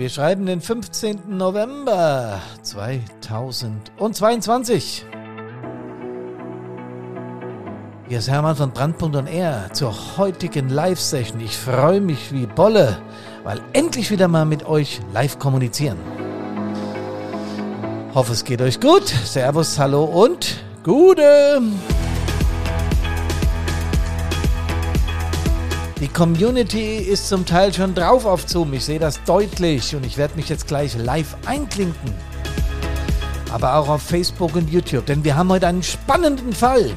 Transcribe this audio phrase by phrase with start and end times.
[0.00, 1.36] Wir schreiben den 15.
[1.36, 5.04] November 2022.
[8.08, 11.38] Hier ist Hermann von Brandpunkt und R zur heutigen Live-Session.
[11.42, 12.96] Ich freue mich wie Bolle,
[13.44, 15.98] weil endlich wieder mal mit euch live kommunizieren.
[18.14, 19.06] Hoffe, es geht euch gut.
[19.06, 21.60] Servus, hallo und Gute!
[26.14, 28.72] Community ist zum Teil schon drauf auf Zoom.
[28.74, 32.12] Ich sehe das deutlich und ich werde mich jetzt gleich live einklinken.
[33.52, 36.90] Aber auch auf Facebook und YouTube, denn wir haben heute einen spannenden Fall.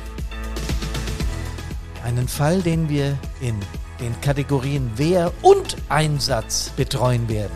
[2.04, 3.58] Einen Fall, den wir in
[4.00, 7.54] den Kategorien Wehr und Einsatz betreuen werden.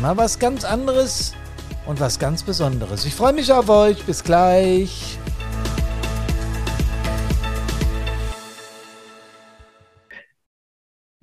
[0.00, 1.34] Mal was ganz anderes
[1.86, 3.04] und was ganz Besonderes.
[3.04, 4.04] Ich freue mich auf euch.
[4.04, 5.17] Bis gleich.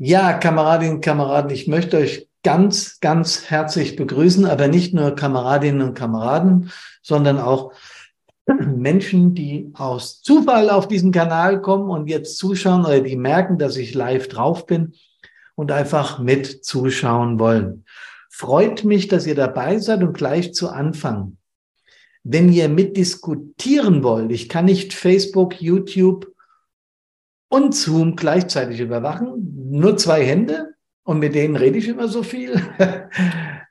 [0.08, 5.82] Ja, Kameradinnen und Kameraden, ich möchte euch ganz, ganz herzlich begrüßen, aber nicht nur Kameradinnen
[5.82, 6.70] und Kameraden,
[7.02, 7.74] sondern auch
[8.46, 13.78] Menschen, die aus Zufall auf diesen Kanal kommen und jetzt zuschauen oder die merken, dass
[13.78, 14.94] ich live drauf bin
[15.56, 17.84] und einfach mit zuschauen wollen.
[18.30, 21.38] Freut mich, dass ihr dabei seid und gleich zu Anfang.
[22.24, 26.35] Wenn ihr mitdiskutieren wollt, ich kann nicht Facebook, YouTube
[27.50, 32.62] und Zoom gleichzeitig überwachen, nur zwei Hände und mit denen rede ich immer so viel.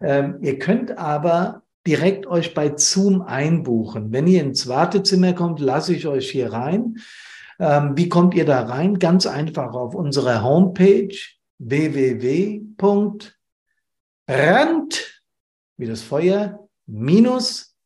[0.00, 4.12] ähm, ihr könnt aber direkt euch bei Zoom einbuchen.
[4.12, 6.96] Wenn ihr ins Wartezimmer kommt, lasse ich euch hier rein.
[7.58, 8.98] Ähm, wie kommt ihr da rein?
[8.98, 11.14] Ganz einfach auf unserer Homepage
[11.58, 13.34] www.brand,
[15.76, 17.76] wie das Feuer, minus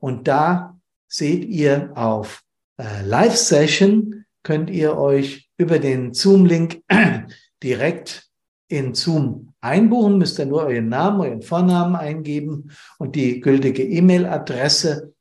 [0.00, 2.42] und da seht ihr auf
[2.78, 6.82] äh, Live Session könnt ihr euch über den Zoom-Link
[7.62, 8.28] direkt
[8.68, 15.14] in Zoom einbuchen, müsst ihr nur euren Namen, euren Vornamen eingeben und die gültige E-Mail-Adresse.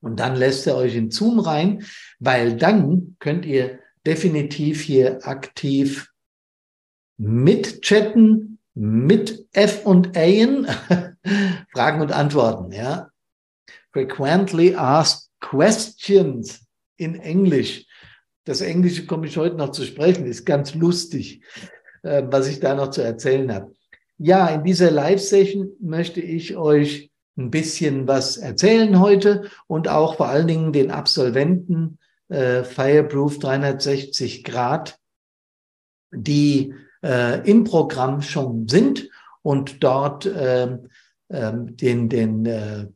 [0.00, 1.84] Und dann lässt er euch in Zoom rein,
[2.18, 6.12] weil dann könnt ihr definitiv hier aktiv
[7.16, 10.22] mitchatten, mit F und A,
[11.72, 13.10] Fragen und Antworten, ja.
[13.92, 17.86] Frequently asked questions in English.
[18.44, 21.42] Das Englische komme ich heute noch zu sprechen, ist ganz lustig,
[22.02, 23.72] äh, was ich da noch zu erzählen habe.
[24.18, 30.28] Ja, in dieser Live-Session möchte ich euch ein bisschen was erzählen heute und auch vor
[30.28, 31.98] allen Dingen den Absolventen
[32.28, 34.98] äh, Fireproof 360 Grad,
[36.12, 39.08] die äh, im Programm schon sind
[39.42, 40.78] und dort äh,
[41.28, 42.86] den, den äh,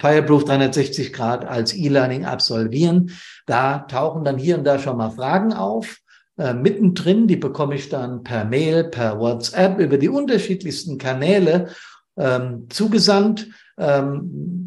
[0.00, 3.10] Fireproof 360 Grad als E-Learning absolvieren.
[3.46, 5.98] Da tauchen dann hier und da schon mal Fragen auf.
[6.38, 11.68] Äh, mittendrin, die bekomme ich dann per Mail, per WhatsApp über die unterschiedlichsten Kanäle
[12.16, 13.48] ähm, zugesandt.
[13.78, 14.61] Ähm,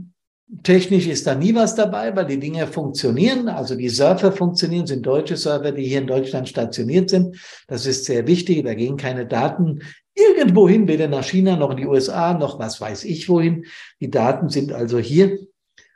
[0.62, 3.50] Technisch ist da nie was dabei, weil die Dinge funktionieren.
[3.50, 7.38] Also die Surfer funktionieren, sind deutsche Server, die hier in Deutschland stationiert sind.
[7.68, 8.64] Das ist sehr wichtig.
[8.64, 9.82] Da gehen keine Daten
[10.14, 13.66] irgendwo hin, weder nach China noch in die USA noch was weiß ich wohin.
[14.00, 15.40] Die Daten sind also hier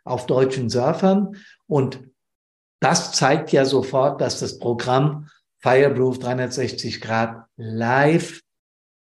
[0.04, 1.36] auf deutschen Surfern.
[1.68, 2.02] Und
[2.80, 5.28] das zeigt ja sofort, dass das Programm
[5.60, 8.42] Fireproof 360 Grad live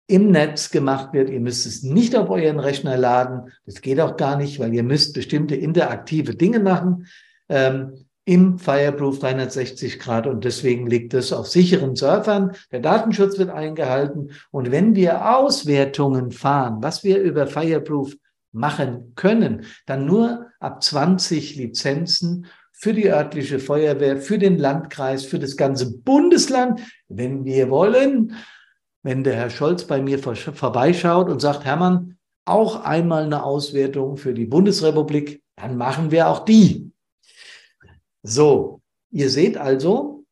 [0.06, 1.30] im Netz gemacht wird.
[1.30, 3.52] Ihr müsst es nicht auf euren Rechner laden.
[3.66, 7.06] Das geht auch gar nicht, weil ihr müsst bestimmte interaktive Dinge machen
[7.48, 12.52] ähm, im Fireproof 360 Grad und deswegen liegt es auf sicheren Surfern.
[12.70, 18.14] Der Datenschutz wird eingehalten und wenn wir Auswertungen fahren, was wir über Fireproof
[18.52, 25.38] machen können, dann nur ab 20 Lizenzen für die örtliche Feuerwehr, für den Landkreis, für
[25.38, 28.34] das ganze Bundesland, wenn wir wollen
[29.02, 34.34] wenn der Herr Scholz bei mir vorbeischaut und sagt, Hermann, auch einmal eine Auswertung für
[34.34, 36.92] die Bundesrepublik, dann machen wir auch die.
[38.22, 38.80] So,
[39.10, 40.24] ihr seht also,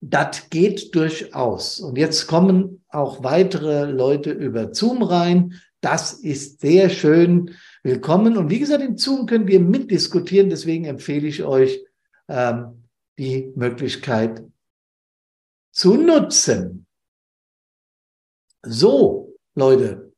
[0.00, 1.80] das geht durchaus.
[1.80, 5.54] Und jetzt kommen auch weitere Leute über Zoom rein.
[5.80, 7.54] Das ist sehr schön.
[7.82, 8.36] Willkommen.
[8.36, 10.50] Und wie gesagt, in Zoom können wir mitdiskutieren.
[10.50, 11.84] Deswegen empfehle ich euch,
[12.28, 12.84] ähm,
[13.18, 14.44] die Möglichkeit
[15.72, 16.85] zu nutzen.
[18.62, 20.12] So, Leute.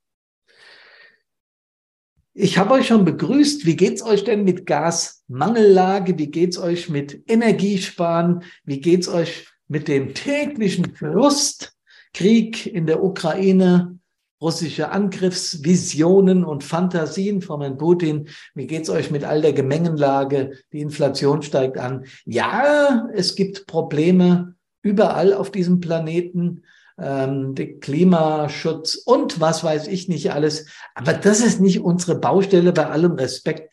[2.35, 3.67] Ich habe euch schon begrüßt.
[3.67, 6.19] Wie geht's euch denn mit Gasmangellage?
[6.19, 8.44] Wie geht's euch mit Energiesparen?
[8.64, 13.99] Wie geht's euch mit dem täglichen Frustkrieg in der Ukraine?
[14.40, 18.29] russische Angriffsvisionen und Fantasien von Herrn Putin.
[18.55, 20.52] Wie geht's euch mit all der Gemengenlage?
[20.73, 22.05] Die Inflation steigt an.
[22.25, 26.62] Ja, es gibt Probleme überall auf diesem Planeten.
[27.00, 30.66] Ähm, Klimaschutz und was weiß ich nicht alles.
[30.94, 33.72] Aber das ist nicht unsere Baustelle bei allem Respekt.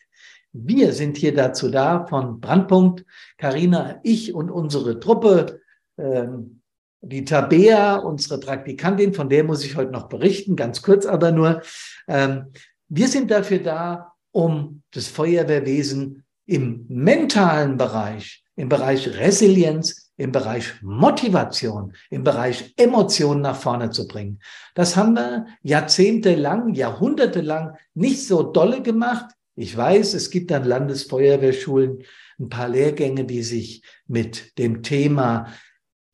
[0.52, 3.04] Wir sind hier dazu da von Brandpunkt,
[3.36, 5.60] Karina, ich und unsere Truppe,
[5.98, 6.62] ähm,
[7.02, 11.62] die Tabea, unsere Praktikantin, von der muss ich heute noch berichten, ganz kurz aber nur.
[12.08, 12.52] Ähm,
[12.88, 20.74] wir sind dafür da, um das Feuerwehrwesen im mentalen Bereich, im Bereich Resilienz, im Bereich
[20.82, 24.40] Motivation, im Bereich Emotionen nach vorne zu bringen.
[24.74, 29.26] Das haben wir jahrzehntelang, jahrhundertelang nicht so dolle gemacht.
[29.54, 32.02] Ich weiß, es gibt an Landesfeuerwehrschulen
[32.38, 35.48] ein paar Lehrgänge, die sich mit dem Thema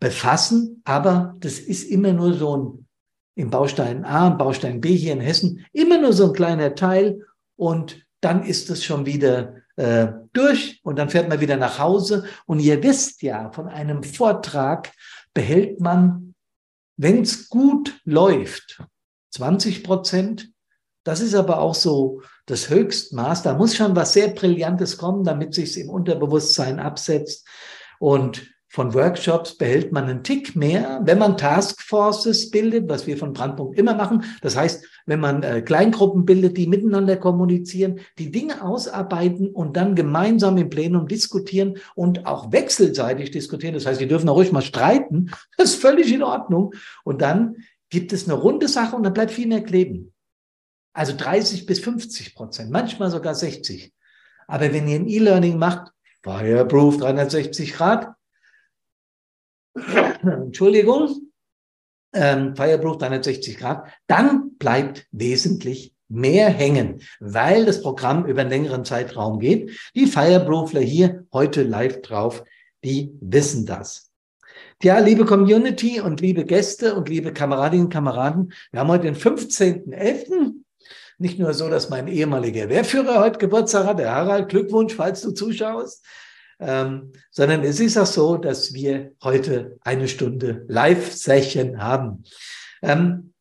[0.01, 2.87] befassen, aber das ist immer nur so ein,
[3.35, 7.25] im Baustein A, im Baustein B hier in Hessen, immer nur so ein kleiner Teil
[7.57, 12.25] und dann ist es schon wieder äh, durch und dann fährt man wieder nach Hause.
[12.47, 14.93] Und ihr wisst ja, von einem Vortrag
[15.35, 16.35] behält man,
[16.97, 18.83] wenn es gut läuft,
[19.31, 20.51] 20 Prozent.
[21.05, 23.43] Das ist aber auch so das Höchstmaß.
[23.43, 27.47] Da muss schon was sehr Brillantes kommen, damit sich es im Unterbewusstsein absetzt.
[27.99, 33.35] Und von Workshops behält man einen Tick mehr, wenn man Taskforces bildet, was wir von
[33.35, 34.25] Brandpunkt immer machen.
[34.41, 39.95] Das heißt, wenn man äh, Kleingruppen bildet, die miteinander kommunizieren, die Dinge ausarbeiten und dann
[39.95, 43.75] gemeinsam im Plenum diskutieren und auch wechselseitig diskutieren.
[43.75, 45.31] Das heißt, die dürfen auch ruhig mal streiten.
[45.59, 46.73] Das ist völlig in Ordnung.
[47.05, 47.57] Und dann
[47.91, 50.15] gibt es eine runde Sache und dann bleibt viel mehr kleben.
[50.95, 53.93] Also 30 bis 50 Prozent, manchmal sogar 60.
[54.49, 55.93] Aber wenn ihr ein E-Learning macht,
[56.23, 58.15] Fireproof 360 Grad,
[60.23, 61.33] Entschuldigung,
[62.15, 68.85] ähm, Fireproof 360 Grad, dann bleibt wesentlich mehr hängen, weil das Programm über einen längeren
[68.85, 69.71] Zeitraum geht.
[69.95, 72.45] Die Fireproofler hier heute live drauf,
[72.85, 74.11] die wissen das.
[74.83, 79.17] Ja, liebe Community und liebe Gäste und liebe Kameradinnen und Kameraden, wir haben heute den
[79.17, 80.55] 15.11.
[81.19, 85.31] Nicht nur so, dass mein ehemaliger Wehrführer heute Geburtstag hat, der Harald, Glückwunsch, falls du
[85.31, 86.05] zuschaust,
[86.65, 92.25] ähm, sondern es ist auch so, dass wir heute eine Stunde Live-Session haben.
[92.83, 93.33] Ähm,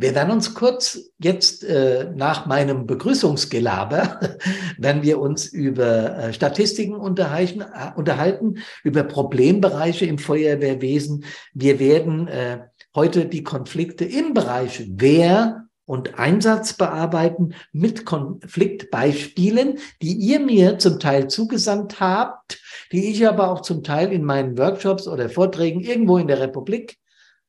[0.00, 4.20] wir werden uns kurz jetzt äh, nach meinem Begrüßungsgelaber,
[4.78, 11.24] wenn wir uns über äh, Statistiken unterhalten, äh, unterhalten, über Problembereiche im Feuerwehrwesen.
[11.52, 12.60] Wir werden äh,
[12.94, 21.00] heute die Konflikte im Bereich Wehr und Einsatz bearbeiten mit Konfliktbeispielen, die ihr mir zum
[21.00, 22.60] Teil zugesandt habt,
[22.92, 26.98] die ich aber auch zum Teil in meinen Workshops oder Vorträgen irgendwo in der Republik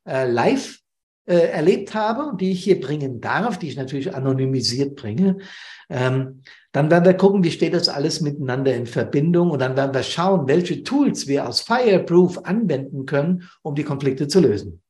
[0.08, 0.80] äh, live
[1.26, 5.40] äh, erlebt habe und die ich hier bringen darf, die ich natürlich anonymisiert bringe.
[5.90, 9.94] Ähm, dann werden wir gucken, wie steht das alles miteinander in Verbindung und dann werden
[9.94, 14.82] wir schauen, welche Tools wir aus Fireproof anwenden können, um die Konflikte zu lösen.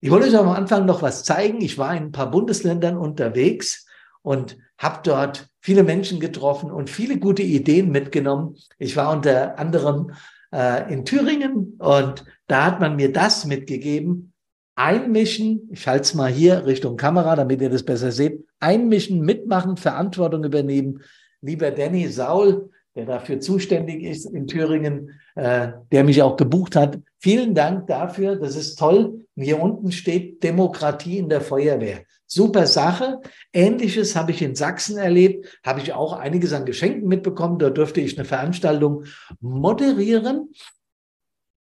[0.00, 1.60] Ich wollte euch am Anfang noch was zeigen.
[1.60, 3.86] Ich war in ein paar Bundesländern unterwegs
[4.22, 8.56] und habe dort viele Menschen getroffen und viele gute Ideen mitgenommen.
[8.78, 10.12] Ich war unter anderem
[10.52, 14.32] äh, in Thüringen und da hat man mir das mitgegeben.
[14.74, 18.44] Einmischen, ich halte es mal hier Richtung Kamera, damit ihr das besser seht.
[18.60, 21.00] Einmischen, mitmachen, Verantwortung übernehmen.
[21.40, 26.98] Lieber Danny Saul, der dafür zuständig ist in Thüringen, äh, der mich auch gebucht hat.
[27.18, 28.36] Vielen Dank dafür.
[28.36, 29.26] Das ist toll.
[29.36, 32.00] hier unten steht Demokratie in der Feuerwehr.
[32.26, 33.20] Super Sache.
[33.52, 35.60] Ähnliches habe ich in Sachsen erlebt.
[35.64, 37.58] Habe ich auch einiges an Geschenken mitbekommen.
[37.58, 39.04] Da durfte ich eine Veranstaltung
[39.40, 40.48] moderieren.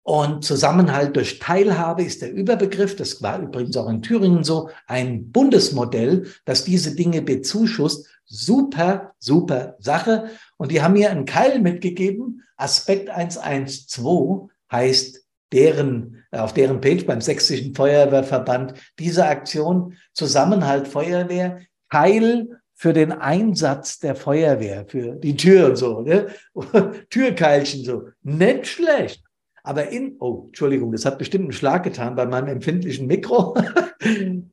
[0.04, 2.96] Und Zusammenhalt durch Teilhabe ist der Überbegriff.
[2.96, 4.70] Das war übrigens auch in Thüringen so.
[4.86, 8.08] Ein Bundesmodell, das diese Dinge bezuschusst.
[8.26, 10.30] Super, super Sache.
[10.58, 12.44] Und die haben mir einen Keil mitgegeben.
[12.58, 21.60] Aspekt 112 heißt deren, auf deren Page beim Sächsischen Feuerwehrverband diese Aktion Zusammenhalt Feuerwehr,
[21.90, 26.28] Keil für den Einsatz der Feuerwehr, für die Tür und so, ne?
[27.10, 28.10] Türkeilchen so.
[28.22, 29.24] Nicht schlecht.
[29.64, 33.56] Aber in, oh, Entschuldigung, das hat bestimmt einen Schlag getan bei meinem empfindlichen Mikro.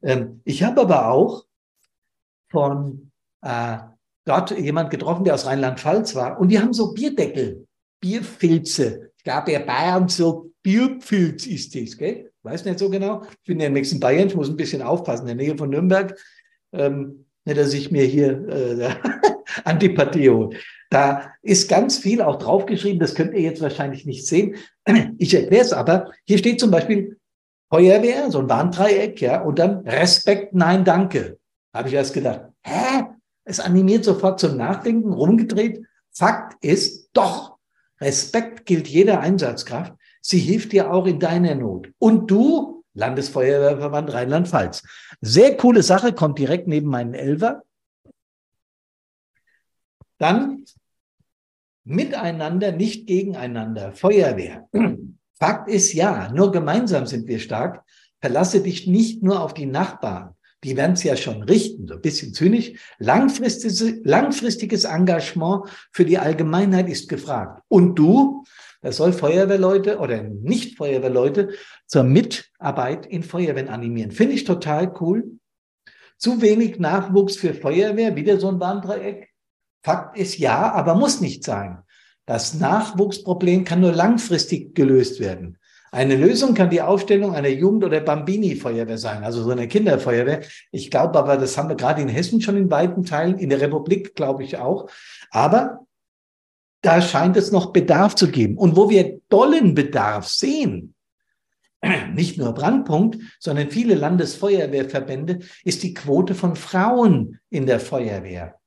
[0.04, 1.44] Ähm, ich habe aber auch
[2.50, 3.76] von äh,
[4.24, 6.38] dort jemand getroffen, der aus Rheinland-Pfalz war.
[6.38, 7.66] Und die haben so Bierdeckel,
[8.00, 9.10] Bierfilze.
[9.16, 12.30] Ich glaube, in Bayern so Bierfilz ist das, gell?
[12.42, 13.22] Weiß nicht so genau.
[13.24, 15.70] Ich bin ja im nächsten Bayern, ich muss ein bisschen aufpassen, in der Nähe von
[15.70, 16.18] Nürnberg.
[16.72, 18.94] Ähm, nicht, dass ich mir hier äh,
[19.64, 20.56] Antipathie hole.
[20.90, 24.56] Da ist ganz viel auch draufgeschrieben, das könnt ihr jetzt wahrscheinlich nicht sehen.
[25.18, 26.12] Ich erkläre es aber.
[26.24, 27.18] Hier steht zum Beispiel
[27.70, 31.38] Feuerwehr, so ein Warndreieck, ja, und dann Respekt, nein, danke.
[31.74, 33.04] Habe ich erst gedacht, hä?
[33.44, 35.84] Es animiert sofort zum Nachdenken, rumgedreht.
[36.10, 37.56] Fakt ist, doch,
[38.00, 39.94] Respekt gilt jeder Einsatzkraft.
[40.20, 41.88] Sie hilft dir auch in deiner Not.
[41.98, 44.82] Und du, Landesfeuerwehrverband Rheinland-Pfalz.
[45.20, 47.62] Sehr coole Sache, kommt direkt neben meinen Elfer.
[50.18, 50.64] Dann
[51.84, 53.92] miteinander, nicht gegeneinander.
[53.92, 54.68] Feuerwehr.
[55.34, 57.82] Fakt ist ja, nur gemeinsam sind wir stark.
[58.20, 60.36] Verlasse dich nicht nur auf die Nachbarn.
[60.64, 62.72] Die werden es ja schon richten, so ein bisschen zynisch.
[62.98, 67.62] Langfristiges, langfristiges Engagement für die Allgemeinheit ist gefragt.
[67.68, 68.44] Und du,
[68.80, 71.50] das soll Feuerwehrleute oder nicht Feuerwehrleute
[71.86, 74.12] zur Mitarbeit in Feuerwehren animieren.
[74.12, 75.38] Finde ich total cool.
[76.16, 79.30] Zu wenig Nachwuchs für Feuerwehr, wieder so ein Warndreieck.
[79.82, 81.78] Fakt ist ja, aber muss nicht sein.
[82.24, 85.58] Das Nachwuchsproblem kann nur langfristig gelöst werden.
[85.94, 90.40] Eine Lösung kann die Aufstellung einer Jugend- oder Bambini-Feuerwehr sein, also so eine Kinderfeuerwehr.
[90.70, 93.60] Ich glaube aber, das haben wir gerade in Hessen schon in weiten Teilen, in der
[93.60, 94.88] Republik glaube ich auch.
[95.30, 95.80] Aber
[96.80, 98.56] da scheint es noch Bedarf zu geben.
[98.56, 100.94] Und wo wir dollen Bedarf sehen,
[102.14, 108.58] nicht nur Brandpunkt, sondern viele Landesfeuerwehrverbände, ist die Quote von Frauen in der Feuerwehr.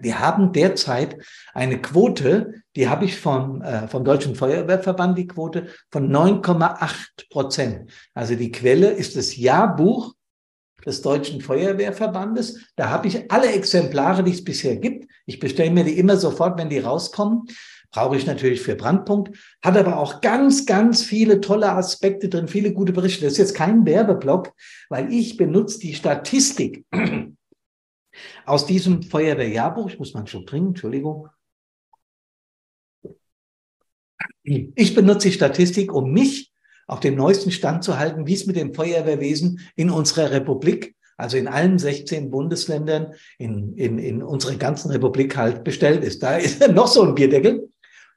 [0.00, 1.16] Wir haben derzeit
[1.54, 7.90] eine Quote, die habe ich vom, äh, vom Deutschen Feuerwehrverband, die Quote von 9,8 Prozent.
[8.14, 10.14] Also die Quelle ist das Jahrbuch
[10.86, 12.60] des Deutschen Feuerwehrverbandes.
[12.76, 15.10] Da habe ich alle Exemplare, die es bisher gibt.
[15.26, 17.44] Ich bestelle mir die immer sofort, wenn die rauskommen.
[17.90, 19.36] Brauche ich natürlich für Brandpunkt.
[19.62, 23.24] Hat aber auch ganz, ganz viele tolle Aspekte drin, viele gute Berichte.
[23.24, 24.52] Das ist jetzt kein Werbeblock,
[24.88, 26.84] weil ich benutze die Statistik
[28.44, 31.28] aus diesem Feuerwehrjahrbuch, ich muss mal schon trinken, Entschuldigung.
[34.42, 36.52] Ich benutze die Statistik, um mich
[36.86, 41.36] auf dem neuesten Stand zu halten, wie es mit dem Feuerwehrwesen in unserer Republik, also
[41.36, 46.22] in allen 16 Bundesländern, in, in, in unserer ganzen Republik halt bestellt ist.
[46.22, 47.70] Da ist noch so ein Bierdeckel.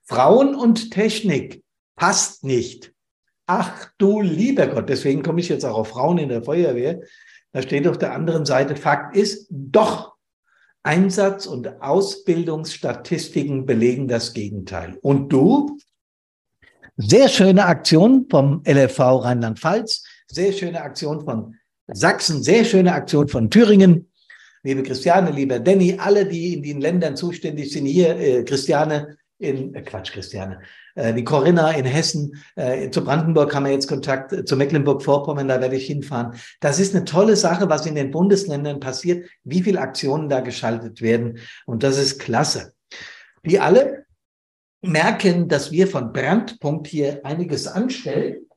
[0.04, 1.64] Frauen und Technik
[1.96, 2.94] passt nicht.
[3.46, 7.02] Ach du lieber Gott, deswegen komme ich jetzt auch auf Frauen in der Feuerwehr.
[7.54, 10.16] Da steht auf der anderen Seite, Fakt ist, doch,
[10.84, 14.98] Einsatz- und Ausbildungsstatistiken belegen das Gegenteil.
[15.02, 15.78] Und du?
[16.98, 21.56] Sehr schöne Aktion vom LFV Rheinland-Pfalz, sehr schöne Aktion von
[21.88, 24.12] Sachsen, sehr schöne Aktion von Thüringen.
[24.64, 29.74] Liebe Christiane, lieber Danny, alle, die in den Ländern zuständig sind, hier, äh, Christiane, in,
[29.74, 30.62] äh, Quatsch, Christiane,
[30.96, 35.62] die Corinna in Hessen, äh, zu Brandenburg haben wir jetzt Kontakt, äh, zu Mecklenburg-Vorpommern, da
[35.62, 36.36] werde ich hinfahren.
[36.60, 41.02] Das ist eine tolle Sache, was in den Bundesländern passiert, wie viele Aktionen da geschaltet
[41.02, 41.40] werden.
[41.66, 42.74] Und das ist klasse.
[43.46, 44.06] Die alle
[44.82, 48.48] merken, dass wir von Brandpunkt hier einiges anstellen.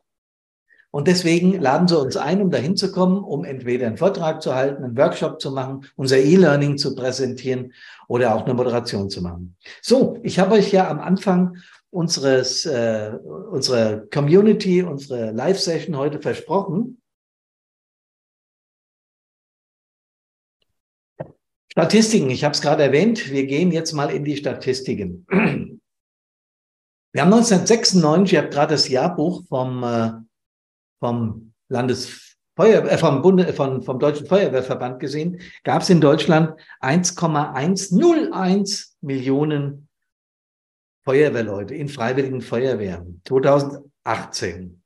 [0.90, 4.54] Und deswegen laden sie uns ein, um dahin zu kommen, um entweder einen Vortrag zu
[4.54, 7.72] halten, einen Workshop zu machen, unser E-Learning zu präsentieren
[8.06, 9.56] oder auch eine Moderation zu machen.
[9.82, 11.56] So, ich habe euch ja am Anfang
[11.94, 17.00] unseres, äh, unserer Community, unsere Live-Session heute versprochen.
[21.70, 25.24] Statistiken, ich habe es gerade erwähnt, wir gehen jetzt mal in die Statistiken.
[27.12, 30.14] Wir haben 1996, ich habe gerade das Jahrbuch vom, äh,
[30.98, 38.96] vom Landesfeuer, äh, vom, Bunde, von, vom Deutschen Feuerwehrverband gesehen, gab es in Deutschland 1,101
[39.00, 39.83] Millionen
[41.04, 43.20] Feuerwehrleute in freiwilligen Feuerwehren.
[43.26, 44.82] 2018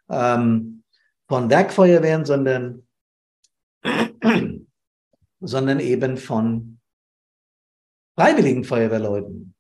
[0.10, 0.84] ähm,
[1.28, 2.88] von Werkfeuerwehren, sondern,
[5.40, 6.80] sondern eben von
[8.16, 9.54] freiwilligen Feuerwehrleuten.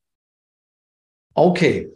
[1.39, 1.91] Okay.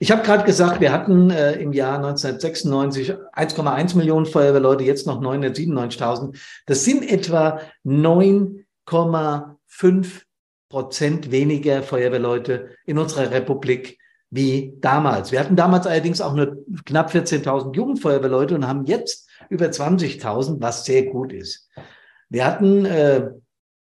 [0.00, 5.20] Ich habe gerade gesagt, wir hatten äh, im Jahr 1996 1,1 Millionen Feuerwehrleute, jetzt noch
[5.20, 6.36] 997.000.
[6.66, 10.22] Das sind etwa 9,5
[10.68, 15.30] Prozent weniger Feuerwehrleute in unserer Republik wie damals.
[15.30, 20.84] Wir hatten damals allerdings auch nur knapp 14.000 Jugendfeuerwehrleute und haben jetzt über 20.000, was
[20.84, 21.68] sehr gut ist.
[22.28, 23.30] Wir hatten äh,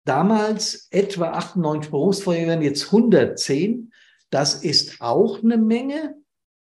[0.05, 3.92] damals etwa 98 Berufsfeuerwehren, jetzt 110.
[4.33, 6.15] Das ist auch eine Menge,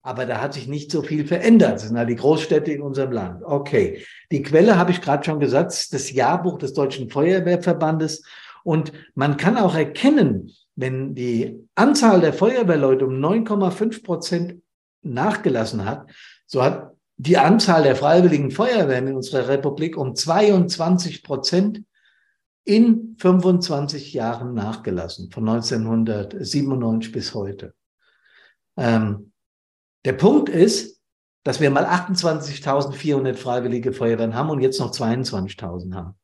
[0.02, 1.76] aber da hat sich nicht so viel verändert.
[1.76, 3.44] Das sind halt die Großstädte in unserem Land.
[3.44, 4.06] Okay.
[4.32, 8.24] Die Quelle habe ich gerade schon gesagt, das Jahrbuch des Deutschen Feuerwehrverbandes.
[8.64, 14.62] Und man kann auch erkennen, wenn die Anzahl der Feuerwehrleute um 9,5 Prozent
[15.02, 16.10] nachgelassen hat,
[16.46, 21.82] so hat die Anzahl der freiwilligen Feuerwehren in unserer Republik um 22 Prozent
[22.68, 27.74] in 25 Jahren nachgelassen, von 1997 bis heute.
[28.76, 29.32] Ähm,
[30.06, 31.02] der Punkt ist,
[31.44, 36.16] dass wir mal 28.400 freiwillige Feuerwehren haben und jetzt noch 22.000 haben.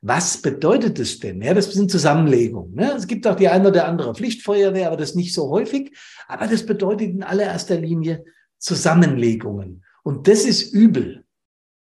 [0.00, 1.42] Was bedeutet es denn?
[1.42, 2.74] Ja, das sind Zusammenlegungen.
[2.74, 2.92] Ne?
[2.92, 5.96] Es gibt auch die eine oder andere Pflichtfeuerwehr, aber das nicht so häufig.
[6.28, 8.24] Aber das bedeutet in allererster Linie
[8.58, 9.82] Zusammenlegungen.
[10.02, 11.24] Und das ist übel.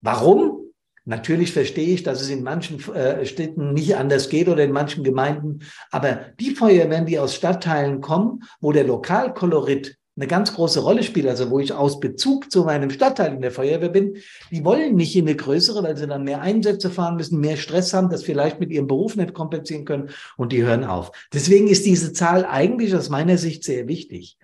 [0.01, 0.64] Warum?
[1.05, 5.03] Natürlich verstehe ich, dass es in manchen äh, Städten nicht anders geht oder in manchen
[5.03, 5.59] Gemeinden.
[5.91, 11.27] Aber die Feuerwehren, die aus Stadtteilen kommen, wo der Lokalkolorit eine ganz große Rolle spielt,
[11.27, 14.17] also wo ich aus Bezug zu meinem Stadtteil in der Feuerwehr bin,
[14.49, 17.93] die wollen nicht in eine größere, weil sie dann mehr Einsätze fahren müssen, mehr Stress
[17.93, 21.11] haben, das vielleicht mit ihrem Beruf nicht kompensieren können und die hören auf.
[21.33, 24.37] Deswegen ist diese Zahl eigentlich aus meiner Sicht sehr wichtig.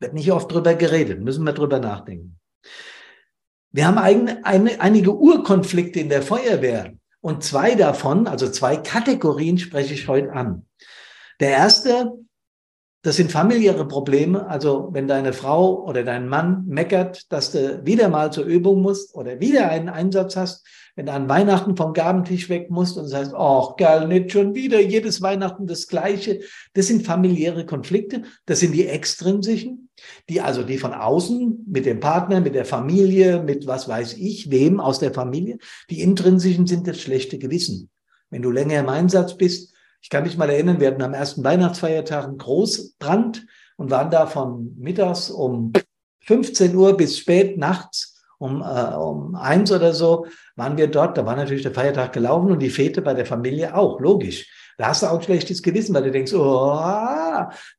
[0.00, 2.38] Wird nicht oft drüber geredet, müssen wir drüber nachdenken.
[3.72, 9.58] Wir haben ein, eine, einige Urkonflikte in der Feuerwehr und zwei davon, also zwei Kategorien
[9.58, 10.66] spreche ich heute an.
[11.40, 12.12] Der erste
[13.02, 14.46] das sind familiäre Probleme.
[14.48, 19.14] Also wenn deine Frau oder dein Mann meckert, dass du wieder mal zur Übung musst
[19.14, 23.32] oder wieder einen Einsatz hast, wenn du an Weihnachten vom Gabentisch weg musst und sagst,
[23.34, 26.40] ach geil, nicht schon wieder, jedes Weihnachten das Gleiche.
[26.74, 28.22] Das sind familiäre Konflikte.
[28.46, 29.88] Das sind die extrinsischen,
[30.28, 34.50] die also die von außen mit dem Partner, mit der Familie, mit was weiß ich,
[34.50, 35.58] wem aus der Familie.
[35.90, 37.90] Die intrinsischen sind das schlechte Gewissen.
[38.30, 39.71] Wenn du länger im Einsatz bist,
[40.02, 44.26] ich kann mich mal erinnern, wir hatten am ersten Weihnachtsfeiertag einen Großbrand und waren da
[44.26, 45.72] von mittags um
[46.24, 51.16] 15 Uhr bis spät nachts um, äh, um eins oder so waren wir dort.
[51.16, 54.50] Da war natürlich der Feiertag gelaufen und die Fete bei der Familie auch, logisch.
[54.76, 56.80] Da hast du auch schlechtes Gewissen, weil du denkst, oh,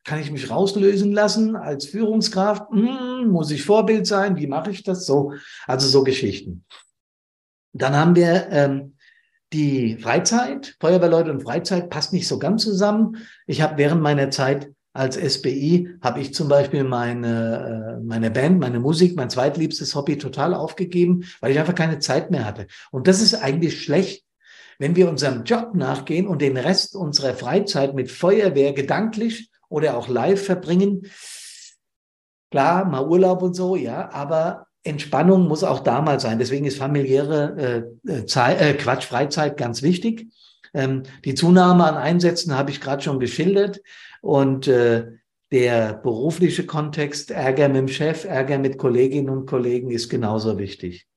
[0.06, 2.70] kann ich mich rauslösen lassen als Führungskraft?
[2.72, 4.38] Hm, muss ich Vorbild sein?
[4.38, 5.06] Wie mache ich das?
[5.06, 5.34] So,
[5.68, 6.64] also so Geschichten.
[7.74, 8.93] Dann haben wir ähm,
[9.54, 13.18] die Freizeit, Feuerwehrleute und Freizeit passt nicht so ganz zusammen.
[13.46, 18.60] Ich habe während meiner Zeit als SBI habe ich zum Beispiel meine, äh, meine Band,
[18.60, 22.68] meine Musik, mein zweitliebstes Hobby total aufgegeben, weil ich einfach keine Zeit mehr hatte.
[22.92, 24.24] Und das ist eigentlich schlecht,
[24.78, 30.08] wenn wir unserem Job nachgehen und den Rest unserer Freizeit mit Feuerwehr gedanklich oder auch
[30.08, 31.08] live verbringen.
[32.52, 36.40] Klar, mal Urlaub und so, ja, aber Entspannung muss auch da mal sein.
[36.40, 40.28] Deswegen ist familiäre äh, äh, Zeit, äh, Quatsch, Freizeit ganz wichtig.
[40.74, 43.82] Ähm, die Zunahme an Einsätzen habe ich gerade schon geschildert.
[44.22, 45.06] Und äh,
[45.52, 51.08] der berufliche Kontext, Ärger mit dem Chef, Ärger mit Kolleginnen und Kollegen ist genauso wichtig.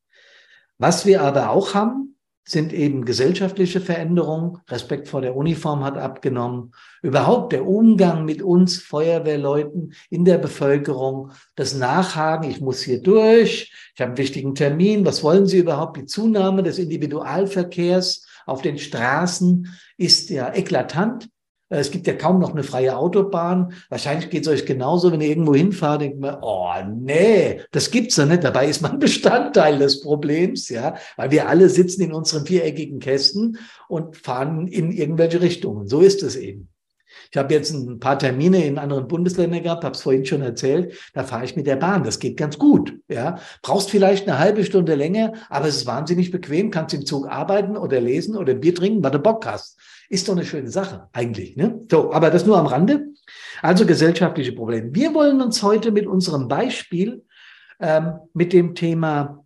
[0.79, 2.15] Was wir aber auch haben,
[2.48, 4.59] sind eben gesellschaftliche Veränderungen.
[4.68, 6.72] Respekt vor der Uniform hat abgenommen.
[7.02, 13.72] Überhaupt der Umgang mit uns Feuerwehrleuten in der Bevölkerung, das Nachhaken, ich muss hier durch,
[13.94, 15.96] ich habe einen wichtigen Termin, was wollen Sie überhaupt?
[15.96, 21.28] Die Zunahme des Individualverkehrs auf den Straßen ist ja eklatant.
[21.68, 23.72] Äh, es gibt ja kaum noch eine freie Autobahn.
[23.88, 28.16] Wahrscheinlich geht es euch genauso, wenn ihr irgendwo hinfahrt, denkt man, oh nee, das gibt's
[28.16, 28.44] ja nicht.
[28.44, 33.59] Dabei ist man Bestandteil des Problems, ja, weil wir alle sitzen in unseren viereckigen Kästen
[33.88, 35.88] und fahren in irgendwelche Richtungen.
[35.88, 36.68] So ist es eben.
[37.31, 40.94] Ich habe jetzt ein paar Termine in anderen Bundesländern gehabt, habe es vorhin schon erzählt.
[41.14, 42.05] Da fahre ich mit der Bahn.
[42.05, 42.94] Das geht ganz gut.
[43.09, 46.70] Ja, brauchst vielleicht eine halbe Stunde länger, aber es ist wahnsinnig bequem.
[46.70, 49.79] Kannst im Zug arbeiten oder lesen oder Bier trinken, weil du Bock hast.
[50.09, 51.57] Ist doch eine schöne Sache eigentlich.
[51.57, 51.81] Ne?
[51.90, 53.07] So, aber das nur am Rande.
[53.62, 54.94] Also gesellschaftliche Probleme.
[54.94, 57.24] Wir wollen uns heute mit unserem Beispiel
[57.81, 59.45] ähm, mit dem Thema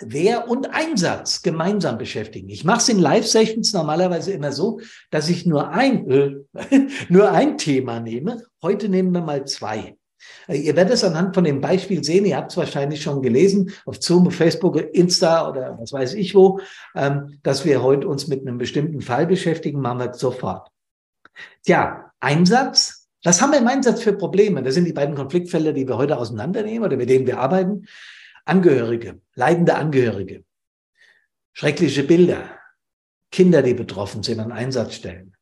[0.00, 2.48] Wehr und Einsatz gemeinsam beschäftigen.
[2.48, 4.80] Ich mache es in Live-Sessions normalerweise immer so,
[5.10, 6.46] dass ich nur ein,
[7.08, 8.42] nur ein Thema nehme.
[8.62, 9.96] Heute nehmen wir mal zwei.
[10.48, 13.72] Äh, ihr werdet es anhand von dem Beispiel sehen, ihr habt es wahrscheinlich schon gelesen,
[13.84, 16.60] auf Zoom, Facebook, Insta oder was weiß ich wo,
[16.94, 20.68] ähm, dass wir heute uns mit einem bestimmten Fall beschäftigen, machen wir sofort.
[21.64, 24.62] Tja, Einsatz, was haben wir im Einsatz für Probleme?
[24.62, 27.86] Das sind die beiden Konfliktfelder, die wir heute auseinandernehmen oder mit denen wir arbeiten.
[28.44, 30.44] Angehörige, leidende Angehörige,
[31.52, 32.58] schreckliche Bilder,
[33.30, 35.34] Kinder, die betroffen sind an Einsatzstellen,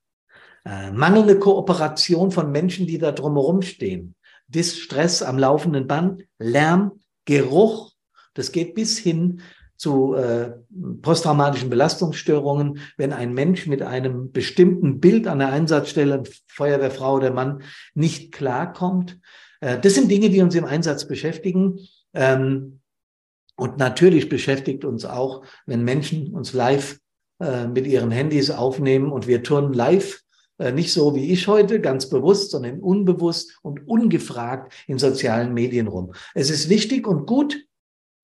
[0.64, 4.14] äh, mangelnde Kooperation von Menschen, die da drumherum stehen,
[4.46, 7.92] Distress am laufenden Band, Lärm, Geruch.
[8.34, 9.40] Das geht bis hin
[9.76, 10.52] zu äh,
[11.00, 17.62] posttraumatischen Belastungsstörungen, wenn ein Mensch mit einem bestimmten Bild an der Einsatzstelle, Feuerwehrfrau oder Mann,
[17.94, 19.18] nicht klarkommt.
[19.60, 21.80] Äh, das sind Dinge, die uns im Einsatz beschäftigen.
[22.14, 22.80] Ähm,
[23.56, 26.98] und natürlich beschäftigt uns auch, wenn Menschen uns live
[27.40, 30.22] äh, mit ihren Handys aufnehmen und wir turnen live
[30.58, 35.88] äh, nicht so wie ich heute, ganz bewusst, sondern unbewusst und ungefragt in sozialen Medien
[35.88, 36.12] rum.
[36.34, 37.66] Es ist wichtig und gut,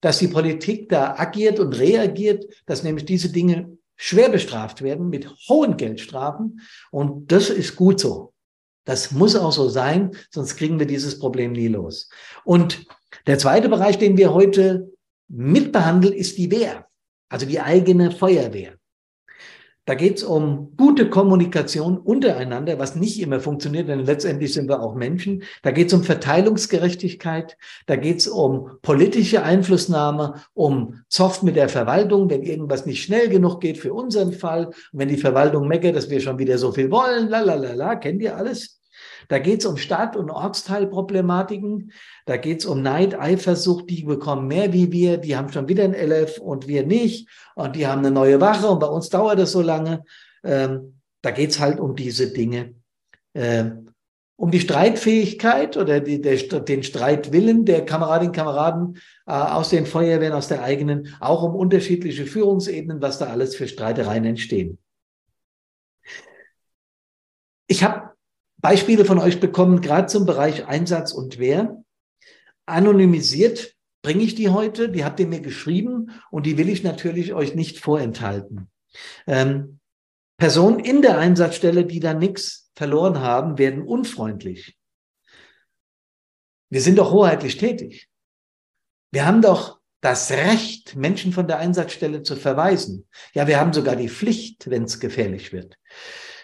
[0.01, 5.29] dass die Politik da agiert und reagiert, dass nämlich diese Dinge schwer bestraft werden mit
[5.49, 6.61] hohen Geldstrafen.
[6.91, 8.33] Und das ist gut so.
[8.85, 12.09] Das muss auch so sein, sonst kriegen wir dieses Problem nie los.
[12.45, 12.85] Und
[13.27, 14.89] der zweite Bereich, den wir heute
[15.29, 16.87] mitbehandeln, ist die Wehr,
[17.29, 18.73] also die eigene Feuerwehr.
[19.89, 24.83] Da geht es um gute Kommunikation untereinander, was nicht immer funktioniert, denn letztendlich sind wir
[24.83, 25.41] auch Menschen.
[25.63, 31.69] Da geht es um Verteilungsgerechtigkeit, da geht es um politische Einflussnahme, um Zoff mit der
[31.69, 34.67] Verwaltung, wenn irgendwas nicht schnell genug geht für unseren Fall.
[34.67, 37.73] Und wenn die Verwaltung meckert, dass wir schon wieder so viel wollen, la la la
[37.73, 38.78] la, kennt ihr alles?
[39.29, 41.91] Da geht es um Stadt- und Ortsteilproblematiken.
[42.25, 43.89] Da geht es um Neid, Eifersucht.
[43.89, 45.17] Die bekommen mehr wie wir.
[45.17, 47.29] Die haben schon wieder ein LF und wir nicht.
[47.55, 50.03] Und die haben eine neue Wache und bei uns dauert es so lange.
[50.43, 52.73] Ähm, da geht es halt um diese Dinge.
[53.35, 53.93] Ähm,
[54.35, 59.85] um die Streitfähigkeit oder die, der, den Streitwillen der Kameradinnen und Kameraden äh, aus den
[59.85, 64.79] Feuerwehren, aus der eigenen, auch um unterschiedliche Führungsebenen, was da alles für Streitereien entstehen.
[67.67, 68.09] Ich habe
[68.61, 71.83] Beispiele von euch bekommen, gerade zum Bereich Einsatz und Wehr.
[72.65, 77.33] Anonymisiert bringe ich die heute, die habt ihr mir geschrieben und die will ich natürlich
[77.33, 78.69] euch nicht vorenthalten.
[79.27, 79.79] Ähm,
[80.37, 84.77] Personen in der Einsatzstelle, die da nichts verloren haben, werden unfreundlich.
[86.69, 88.07] Wir sind doch hoheitlich tätig.
[89.11, 93.07] Wir haben doch das Recht, Menschen von der Einsatzstelle zu verweisen.
[93.33, 95.75] Ja, wir haben sogar die Pflicht, wenn es gefährlich wird.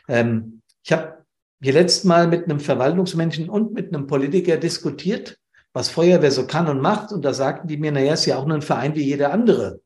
[0.10, 1.25] Ähm, ich habe
[1.62, 5.38] hier letztes Mal mit einem Verwaltungsmenschen und mit einem Politiker diskutiert,
[5.74, 7.12] was Feuerwehr so kann und macht.
[7.12, 9.82] Und da sagten die mir, naja, ist ja auch nur ein Verein wie jeder andere.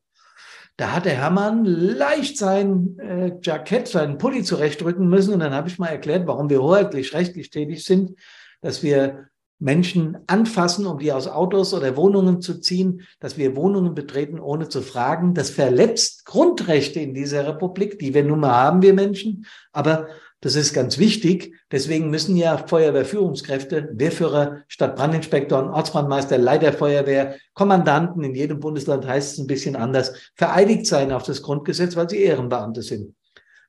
[0.78, 5.34] Da hat der Hermann leicht sein äh, Jackett, seinen Pulli zurechtrücken müssen.
[5.34, 8.18] Und dann habe ich mal erklärt, warum wir hoheitlich rechtlich tätig sind,
[8.62, 9.28] dass wir
[9.60, 14.70] Menschen anfassen, um die aus Autos oder Wohnungen zu ziehen, dass wir Wohnungen betreten, ohne
[14.70, 15.34] zu fragen.
[15.34, 19.46] Das verletzt Grundrechte in dieser Republik, die wir nun mal haben, wir Menschen.
[19.74, 20.08] Aber
[20.41, 21.54] das ist ganz wichtig.
[21.71, 29.39] Deswegen müssen ja Feuerwehrführungskräfte, Wehrführer, Stadtbrandinspektoren, Ortsbrandmeister, Leiter Feuerwehr, Kommandanten, in jedem Bundesland heißt es
[29.39, 33.15] ein bisschen anders, vereidigt sein auf das Grundgesetz, weil sie Ehrenbeamte sind.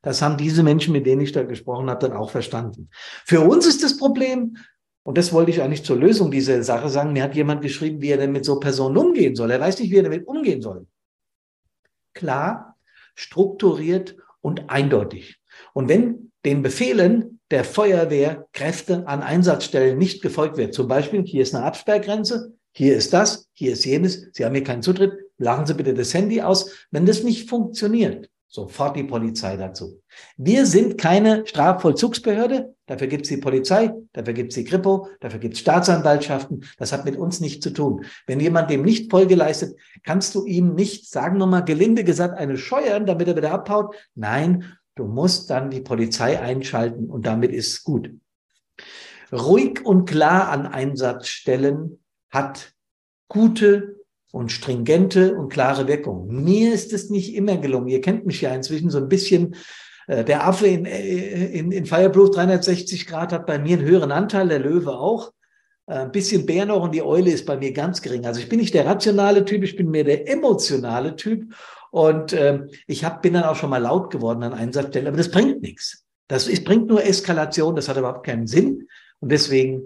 [0.02, 2.88] Das haben diese Menschen, mit denen ich da gesprochen habe, dann auch verstanden.
[3.26, 4.56] Für uns ist das Problem,
[5.02, 8.10] und das wollte ich eigentlich zur Lösung dieser Sache sagen, mir hat jemand geschrieben, wie
[8.10, 9.50] er denn mit so Personen umgehen soll.
[9.50, 10.86] Er weiß nicht, wie er damit umgehen soll.
[12.14, 12.76] Klar,
[13.14, 15.40] strukturiert und eindeutig.
[15.74, 20.74] Und wenn den Befehlen der Feuerwehrkräfte an Einsatzstellen nicht gefolgt wird.
[20.74, 24.64] Zum Beispiel, hier ist eine Absperrgrenze, hier ist das, hier ist jenes, Sie haben hier
[24.64, 26.70] keinen Zutritt, lachen Sie bitte das Handy aus.
[26.90, 30.02] Wenn das nicht funktioniert, sofort die Polizei dazu.
[30.36, 35.38] Wir sind keine Strafvollzugsbehörde, dafür gibt es die Polizei, dafür gibt es die Kripo, dafür
[35.38, 38.04] gibt es Staatsanwaltschaften, das hat mit uns nichts zu tun.
[38.26, 42.38] Wenn jemand dem nicht Folge leistet, kannst du ihm nicht, sagen wir mal gelinde gesagt,
[42.38, 43.94] eine scheuern, damit er wieder abhaut.
[44.16, 44.64] Nein,
[45.00, 48.10] Du musst dann die Polizei einschalten und damit ist gut.
[49.32, 52.74] Ruhig und klar an Einsatzstellen hat
[53.26, 53.96] gute
[54.30, 56.26] und stringente und klare Wirkung.
[56.26, 57.88] Mir ist es nicht immer gelungen.
[57.88, 59.56] Ihr kennt mich ja inzwischen so ein bisschen.
[60.06, 64.12] Äh, der Affe in, äh, in, in Fireproof 360 Grad hat bei mir einen höheren
[64.12, 65.32] Anteil, der Löwe auch.
[65.86, 68.26] Äh, ein bisschen Bär noch und die Eule ist bei mir ganz gering.
[68.26, 71.54] Also ich bin nicht der rationale Typ, ich bin mehr der emotionale Typ.
[71.90, 75.30] Und ähm, ich hab, bin dann auch schon mal laut geworden an Einsatzstellen, aber das
[75.30, 76.04] bringt nichts.
[76.28, 78.88] Das ist, bringt nur Eskalation, das hat überhaupt keinen Sinn.
[79.18, 79.82] Und deswegen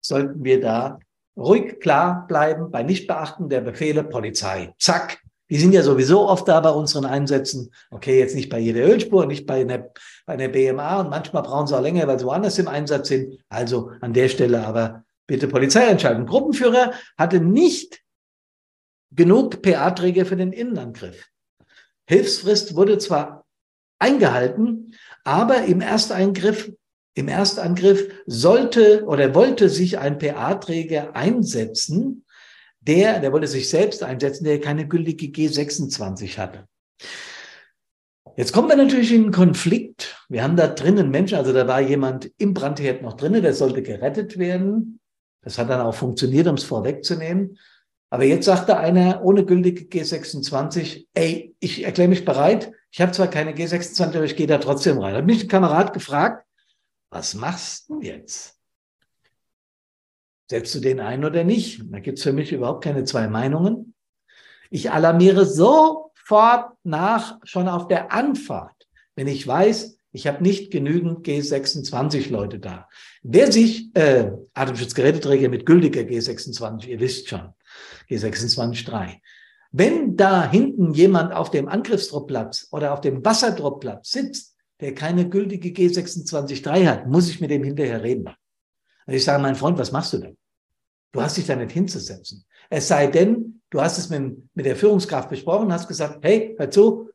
[0.00, 0.98] sollten wir da
[1.36, 4.74] ruhig klar bleiben bei Nichtbeachten der Befehle Polizei.
[4.78, 5.18] Zack.
[5.50, 7.72] Die sind ja sowieso oft da bei unseren Einsätzen.
[7.90, 9.78] Okay, jetzt nicht bei jeder Ölspur, nicht bei einer,
[10.26, 13.38] bei einer BMA und manchmal brauchen sie auch länger, weil sie woanders im Einsatz sind.
[13.48, 16.26] Also an der Stelle aber bitte Polizei entscheiden.
[16.26, 18.02] Gruppenführer hatte nicht
[19.18, 21.28] genug PA-Träger für den Innenangriff.
[22.06, 23.44] Hilfsfrist wurde zwar
[23.98, 26.72] eingehalten, aber im Ersteingriff,
[27.14, 32.24] im Erstangriff sollte oder wollte sich ein PA-Träger einsetzen,
[32.80, 36.66] der, der wollte sich selbst einsetzen, der keine gültige G26 hatte.
[38.36, 40.16] Jetzt kommen wir natürlich in einen Konflikt.
[40.28, 43.82] Wir haben da drinnen Menschen, also da war jemand im Brandherd noch drinnen, der sollte
[43.82, 45.00] gerettet werden.
[45.42, 47.58] Das hat dann auch funktioniert, um es vorwegzunehmen.
[48.10, 53.12] Aber jetzt sagt da einer ohne gültige G26, ey, ich erkläre mich bereit, ich habe
[53.12, 55.12] zwar keine G26, aber ich gehe da trotzdem rein.
[55.12, 56.46] Da hat mich ein Kamerad gefragt,
[57.10, 58.58] was machst du jetzt?
[60.50, 61.82] Setzt du den ein oder nicht?
[61.90, 63.94] Da gibt's für mich überhaupt keine zwei Meinungen.
[64.70, 71.26] Ich alarmiere sofort nach, schon auf der Anfahrt, wenn ich weiß, ich habe nicht genügend
[71.26, 72.88] G26-Leute da.
[73.22, 77.52] Wer sich, äh, Atemschutzgeräteträger mit gültiger G26, ihr wisst schon,
[78.08, 79.16] G26.3.
[79.70, 85.68] Wenn da hinten jemand auf dem Angriffsdruckplatz oder auf dem Wasserdruckplatz sitzt, der keine gültige
[85.70, 88.28] G26.3 hat, muss ich mit dem hinterher reden.
[89.06, 90.36] Und ich sage, mein Freund, was machst du denn?
[91.12, 92.44] Du hast dich da nicht hinzusetzen.
[92.70, 96.70] Es sei denn, du hast es mit, mit der Führungskraft besprochen, hast gesagt, hey, hör
[96.70, 97.07] zu,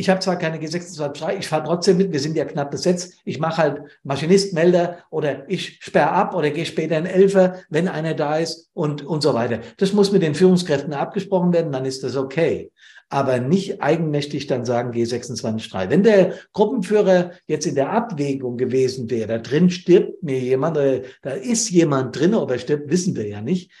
[0.00, 3.14] ich habe zwar keine G26, ich fahre trotzdem mit, wir sind ja knapp besetzt.
[3.24, 8.14] Ich mache halt Maschinistmelder oder ich sperre ab oder gehe später in Elfer, wenn einer
[8.14, 9.58] da ist und, und so weiter.
[9.76, 12.70] Das muss mit den Führungskräften abgesprochen werden, dann ist das okay.
[13.08, 15.90] Aber nicht eigenmächtig dann sagen G26.3.
[15.90, 21.30] Wenn der Gruppenführer jetzt in der Abwägung gewesen wäre, da drin stirbt mir jemand, da
[21.32, 23.72] ist jemand drin, ob er stirbt, wissen wir ja nicht.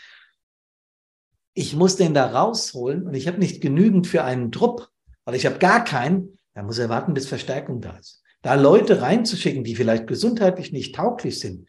[1.54, 4.90] Ich muss den da rausholen und ich habe nicht genügend für einen Trupp
[5.28, 8.22] weil ich habe gar keinen, dann muss er warten, bis Verstärkung da ist.
[8.40, 11.68] Da Leute reinzuschicken, die vielleicht gesundheitlich nicht tauglich sind,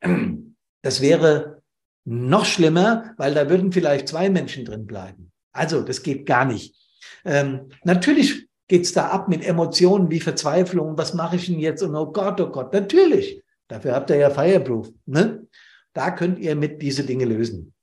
[0.82, 1.60] das wäre
[2.04, 5.32] noch schlimmer, weil da würden vielleicht zwei Menschen drin bleiben.
[5.50, 6.76] Also das geht gar nicht.
[7.24, 11.96] Ähm, natürlich geht's da ab mit Emotionen wie Verzweiflung, was mache ich denn jetzt und
[11.96, 13.42] oh Gott, oh Gott, natürlich.
[13.66, 14.88] Dafür habt ihr ja Fireproof.
[15.06, 15.48] Ne?
[15.94, 17.73] Da könnt ihr mit diese Dinge lösen.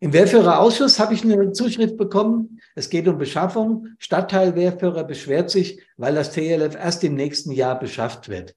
[0.00, 2.60] Im Wehrführerausschuss habe ich eine Zuschrift bekommen.
[2.76, 3.88] Es geht um Beschaffung.
[3.98, 8.54] Stadtteilwehrführer beschwert sich, weil das TLF erst im nächsten Jahr beschafft wird.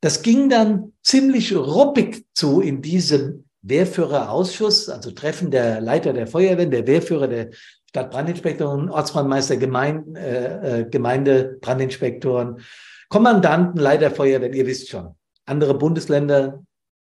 [0.00, 6.66] Das ging dann ziemlich ruppig zu in diesem Wehrführerausschuss, also Treffen der Leiter der Feuerwehr,
[6.66, 7.50] der Wehrführer der
[7.88, 12.60] Stadtbrandinspektoren, Ortsbrandmeister, Gemeinde, äh, äh, Gemeindebrandinspektoren,
[13.08, 15.14] Kommandanten, Leiter Feuerwehr, ihr wisst schon.
[15.46, 16.62] Andere Bundesländer,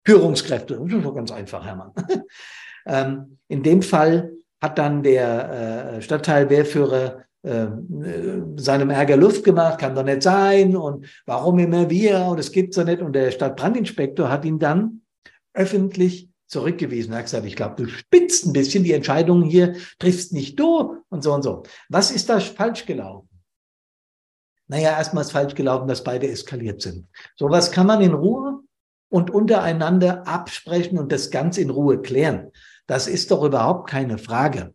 [0.06, 0.80] Führungskräfte.
[0.80, 1.91] Das ist ganz einfach, Hermann.
[2.86, 7.67] Ähm, in dem Fall hat dann der äh, Stadtteilwehrführer äh,
[8.56, 12.74] seinem Ärger Luft gemacht, kann doch nicht sein und warum immer wir und es gibt
[12.74, 13.02] so nicht.
[13.02, 15.02] Und der Stadtbrandinspektor hat ihn dann
[15.54, 17.12] öffentlich zurückgewiesen.
[17.12, 20.98] Er hat gesagt, ich glaube, du spitzt ein bisschen, die Entscheidungen hier triffst nicht du
[21.10, 21.63] und so und so.
[21.89, 23.28] Was ist da falsch gelaufen?
[24.67, 27.08] Naja, erstmal ist falsch gelaufen, dass beide eskaliert sind.
[27.36, 28.62] Sowas kann man in Ruhe
[29.10, 32.52] und untereinander absprechen und das ganz in Ruhe klären.
[32.88, 34.74] Das ist doch überhaupt keine Frage.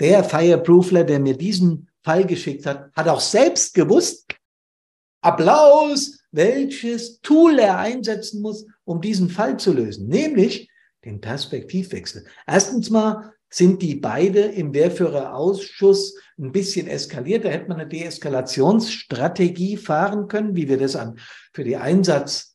[0.00, 4.26] Der Fireproofler, der mir diesen Fall geschickt hat, hat auch selbst gewusst,
[5.20, 10.70] Applaus, welches Tool er einsetzen muss, um diesen Fall zu lösen, nämlich
[11.04, 12.24] den Perspektivwechsel.
[12.46, 17.44] Erstens mal sind die beide im Wehrführerausschuss ein bisschen eskaliert.
[17.44, 21.18] Da hätte man eine Deeskalationsstrategie fahren können, wie wir das an,
[21.52, 22.47] für die Einsatz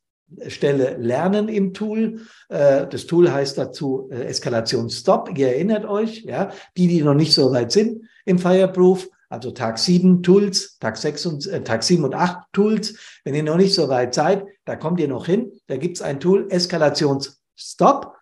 [0.48, 2.22] Stelle lernen im Tool.
[2.50, 5.38] Äh, das Tool heißt dazu äh, Eskalation Stop.
[5.38, 9.80] Ihr erinnert euch, ja, die, die noch nicht so weit sind im Fireproof, also Tag
[9.80, 12.96] 7 Tools, Tag 6 und äh, Tag 7 und 8 Tools.
[13.24, 15.52] Wenn ihr noch nicht so weit seid, da kommt ihr noch hin.
[15.68, 18.16] Da gibt es ein Tool Eskalations Stop.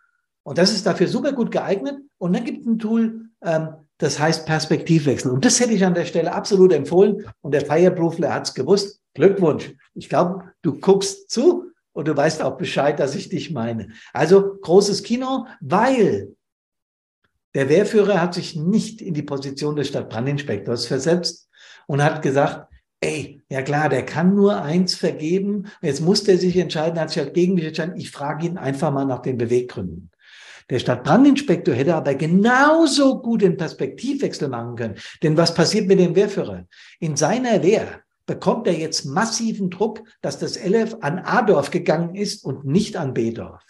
[0.43, 1.97] Und das ist dafür super gut geeignet.
[2.17, 5.32] Und dann gibt es ein Tool, ähm, das heißt Perspektivwechsel.
[5.32, 7.26] Und das hätte ich an der Stelle absolut empfohlen.
[7.41, 9.02] Und der Fireproofler hat es gewusst.
[9.13, 9.74] Glückwunsch.
[9.93, 13.89] Ich glaube, du guckst zu und du weißt auch Bescheid, dass ich dich meine.
[14.13, 16.36] Also großes Kino, weil
[17.54, 21.49] der Wehrführer hat sich nicht in die Position des Stadtbrandinspektors versetzt
[21.88, 25.67] und hat gesagt, ey, ja klar, der kann nur eins vergeben.
[25.82, 27.97] Jetzt muss der sich entscheiden, hat sich halt gegen mich entschieden.
[27.97, 30.12] Ich frage ihn einfach mal nach den Beweggründen.
[30.69, 34.95] Der Stadtbrandinspektor hätte aber genauso gut den Perspektivwechsel machen können.
[35.21, 36.65] Denn was passiert mit dem Wehrführer?
[36.99, 38.01] In seiner Wehr
[38.32, 43.13] bekommt er jetzt massiven Druck, dass das LF an A-Dorf gegangen ist und nicht an
[43.13, 43.62] B-Dorf.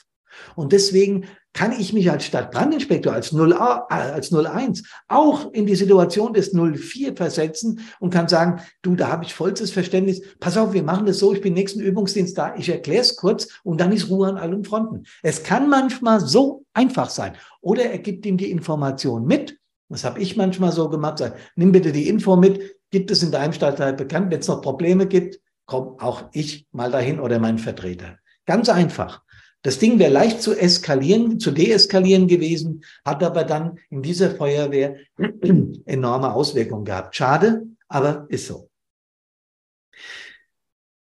[0.56, 5.74] Und deswegen kann ich mich als Stadtbrandinspektor, als, 0, äh, als 01 auch in die
[5.74, 10.22] Situation des 04 versetzen und kann sagen, du, da habe ich vollstes Verständnis.
[10.40, 13.48] Pass auf, wir machen das so, ich bin nächsten Übungsdienst da, ich erkläre es kurz
[13.64, 15.06] und dann ist Ruhe an allen Fronten.
[15.24, 17.34] Es kann manchmal so einfach sein.
[17.62, 19.58] Oder er gibt ihm die Information mit.
[19.90, 21.18] Das habe ich manchmal so gemacht.
[21.18, 24.32] Sag, nimm bitte die Info mit gibt es in deinem Stadtteil bekannt.
[24.32, 28.18] Wenn es noch Probleme gibt, komm auch ich mal dahin oder mein Vertreter.
[28.46, 29.24] Ganz einfach.
[29.64, 34.98] Das Ding wäre leicht zu eskalieren, zu deeskalieren gewesen, hat aber dann in dieser Feuerwehr
[35.86, 37.16] enorme Auswirkungen gehabt.
[37.16, 38.70] Schade, aber ist so.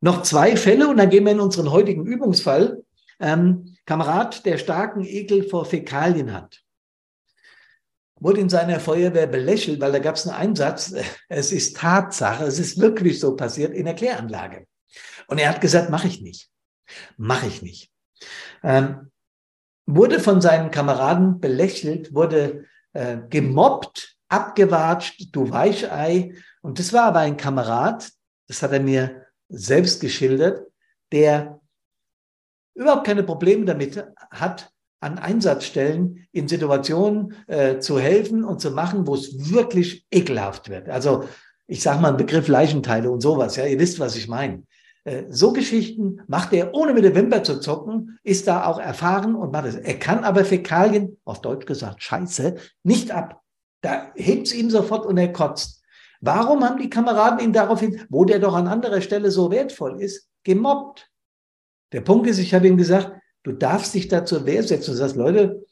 [0.00, 2.84] Noch zwei Fälle und dann gehen wir in unseren heutigen Übungsfall.
[3.18, 6.65] Ähm, Kamerad, der starken Ekel vor Fäkalien hat
[8.18, 10.94] wurde in seiner Feuerwehr belächelt, weil da gab es einen Einsatz.
[11.28, 14.66] Es ist Tatsache, es ist wirklich so passiert in der Kläranlage.
[15.28, 16.50] Und er hat gesagt, mache ich nicht.
[17.16, 17.90] Mache ich nicht.
[18.62, 19.10] Ähm,
[19.86, 26.34] wurde von seinen Kameraden belächelt, wurde äh, gemobbt, abgewatscht, du Weichei.
[26.62, 28.10] Und das war aber ein Kamerad,
[28.48, 30.66] das hat er mir selbst geschildert,
[31.12, 31.60] der
[32.74, 39.06] überhaupt keine Probleme damit hat, an Einsatzstellen in Situationen äh, zu helfen und zu machen,
[39.06, 40.88] wo es wirklich ekelhaft wird.
[40.88, 41.24] Also
[41.66, 43.56] ich sage mal einen Begriff Leichenteile und sowas.
[43.56, 44.62] Ja, ihr wisst, was ich meine.
[45.04, 49.34] Äh, so Geschichten macht er ohne mit der Wimper zu zucken, ist da auch erfahren
[49.34, 49.76] und macht es.
[49.76, 53.42] Er kann aber Fäkalien, auf Deutsch gesagt Scheiße, nicht ab.
[53.82, 55.82] Da hebt es ihm sofort und er kotzt.
[56.20, 60.28] Warum haben die Kameraden ihn daraufhin, wo der doch an anderer Stelle so wertvoll ist,
[60.44, 61.10] gemobbt?
[61.92, 63.12] Der Punkt ist, ich habe ihm gesagt,
[63.46, 65.64] du darfst dich da zur Wehr setzen und sagst, Leute,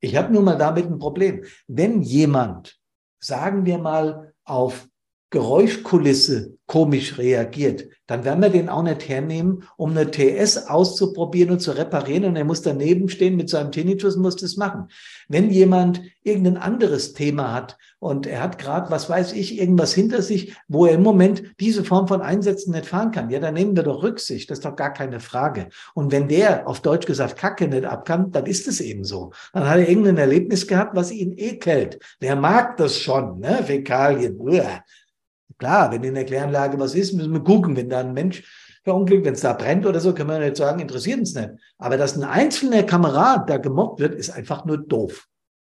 [0.00, 1.44] ich habe nur mal damit ein Problem.
[1.66, 2.80] Wenn jemand,
[3.20, 4.88] sagen wir mal, auf
[5.30, 11.60] Geräuschkulisse komisch reagiert, dann werden wir den auch nicht hernehmen, um eine TS auszuprobieren und
[11.60, 14.88] zu reparieren und er muss daneben stehen mit seinem Tinnitus und muss das machen.
[15.28, 20.22] Wenn jemand irgendein anderes Thema hat und er hat gerade, was weiß ich, irgendwas hinter
[20.22, 23.76] sich, wo er im Moment diese Form von Einsätzen nicht fahren kann, ja, dann nehmen
[23.76, 25.68] wir doch Rücksicht, das ist doch gar keine Frage.
[25.94, 29.32] Und wenn der auf Deutsch gesagt Kacke nicht ab kann, dann ist es eben so.
[29.52, 31.98] Dann hat er irgendein Erlebnis gehabt, was ihn ekelt.
[32.22, 33.62] Der mag das schon, ne?
[33.64, 34.38] Fäkalien.
[34.38, 34.82] Uah.
[35.58, 37.76] Klar, wenn in der Kläranlage was ist, müssen wir gucken.
[37.76, 38.44] Wenn da ein Mensch
[38.84, 41.50] verunglückt, wenn es da brennt oder so, können wir nicht sagen, interessiert uns nicht.
[41.78, 45.26] Aber dass ein einzelner Kamerad da gemobbt wird, ist einfach nur doof.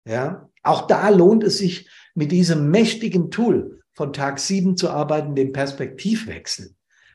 [0.06, 5.34] Ja, auch da lohnt es sich, mit diesem mächtigen Tool von Tag sieben zu arbeiten,
[5.34, 6.74] dem Perspektivwechsel.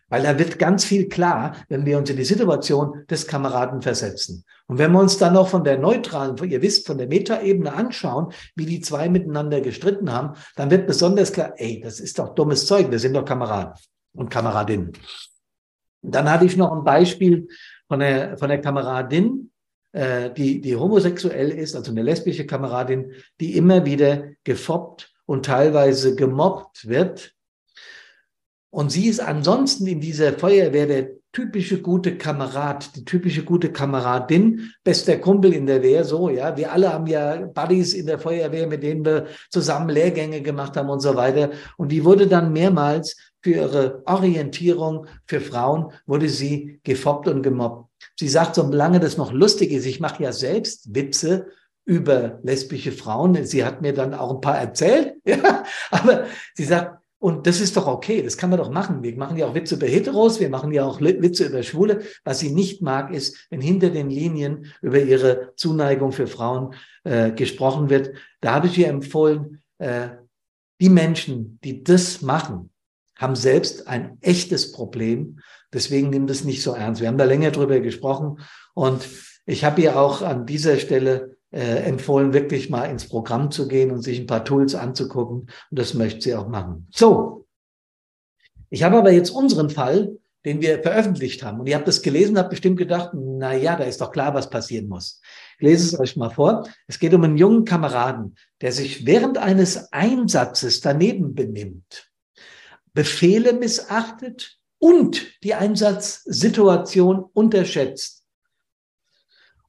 [0.09, 4.43] Weil da wird ganz viel klar, wenn wir uns in die Situation des Kameraden versetzen.
[4.67, 8.31] Und wenn wir uns dann noch von der neutralen, ihr wisst, von der Metaebene anschauen,
[8.55, 12.65] wie die zwei miteinander gestritten haben, dann wird besonders klar, ey, das ist doch dummes
[12.65, 13.73] Zeug, wir sind doch Kameraden
[14.13, 14.93] und Kameradinnen.
[16.01, 17.47] Dann hatte ich noch ein Beispiel
[17.87, 19.51] von der, von der Kameradin,
[19.93, 26.15] äh, die, die homosexuell ist, also eine lesbische Kameradin, die immer wieder gefoppt und teilweise
[26.15, 27.33] gemobbt wird,
[28.73, 34.71] und sie ist ansonsten in dieser Feuerwehr der typische gute Kamerad, die typische gute Kameradin,
[34.83, 36.57] bester Kumpel in der Wehr, so, ja.
[36.57, 40.89] Wir alle haben ja Buddies in der Feuerwehr, mit denen wir zusammen Lehrgänge gemacht haben
[40.89, 41.51] und so weiter.
[41.77, 47.91] Und die wurde dann mehrmals für ihre Orientierung für Frauen, wurde sie gefoppt und gemobbt.
[48.17, 51.45] Sie sagt, solange das noch lustig ist, ich mache ja selbst Witze
[51.85, 53.45] über lesbische Frauen.
[53.45, 55.63] Sie hat mir dann auch ein paar erzählt, ja.
[55.91, 59.01] Aber sie sagt, und das ist doch okay, das kann man doch machen.
[59.01, 62.01] Wir machen ja auch Witze über Heteros, wir machen ja auch Witze über Schwule.
[62.25, 66.73] Was sie nicht mag, ist, wenn hinter den Linien über ihre Zuneigung für Frauen
[67.05, 68.11] äh, gesprochen wird.
[68.41, 70.09] Da habe ich ihr empfohlen, äh,
[70.81, 72.71] die Menschen, die das machen,
[73.15, 75.39] haben selbst ein echtes Problem.
[75.71, 76.99] Deswegen nimm das nicht so ernst.
[76.99, 78.39] Wir haben da länger drüber gesprochen
[78.73, 79.07] und
[79.45, 84.01] ich habe ihr auch an dieser Stelle empfohlen, wirklich mal ins Programm zu gehen und
[84.01, 85.41] sich ein paar Tools anzugucken.
[85.69, 86.87] Und das möchte sie auch machen.
[86.91, 87.45] So.
[88.69, 91.59] Ich habe aber jetzt unseren Fall, den wir veröffentlicht haben.
[91.59, 94.49] Und ihr habt das gelesen, habt bestimmt gedacht, na ja, da ist doch klar, was
[94.49, 95.21] passieren muss.
[95.57, 96.67] Ich lese es euch mal vor.
[96.87, 102.09] Es geht um einen jungen Kameraden, der sich während eines Einsatzes daneben benimmt,
[102.93, 108.25] Befehle missachtet und die Einsatzsituation unterschätzt.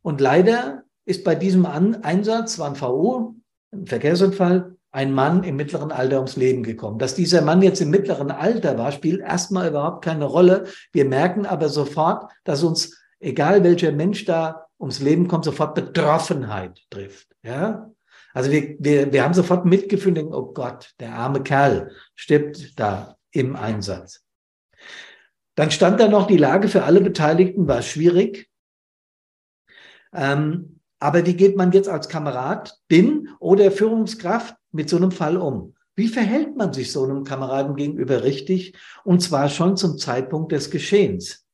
[0.03, 3.35] Und leider ist bei diesem Einsatz, war ein VU,
[3.73, 6.99] ein Verkehrsunfall, ein Mann im mittleren Alter ums Leben gekommen.
[6.99, 10.67] Dass dieser Mann jetzt im mittleren Alter war, spielt erstmal überhaupt keine Rolle.
[10.93, 16.81] Wir merken aber sofort, dass uns, egal welcher Mensch da ums Leben kommt, sofort Betroffenheit
[16.90, 17.27] trifft.
[17.43, 17.90] Ja?
[18.33, 23.17] Also wir, wir, wir haben sofort Mitgefühl, denken, oh Gott, der arme Kerl stirbt da
[23.33, 24.25] im Einsatz.
[25.57, 28.49] Dann stand da noch, die Lage für alle Beteiligten war schwierig.
[30.12, 35.75] Ähm, aber wie geht man jetzt als Kameradin oder Führungskraft mit so einem Fall um?
[35.97, 38.75] Wie verhält man sich so einem Kameraden gegenüber richtig?
[39.05, 41.45] Und zwar schon zum Zeitpunkt des Geschehens.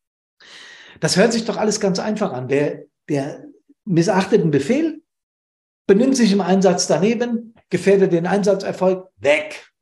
[1.01, 2.47] Das hört sich doch alles ganz einfach an.
[2.47, 3.45] Der, der
[3.85, 5.03] missachtet einen Befehl,
[5.89, 9.73] benimmt sich im Einsatz daneben, gefährdet den Einsatzerfolg, weg.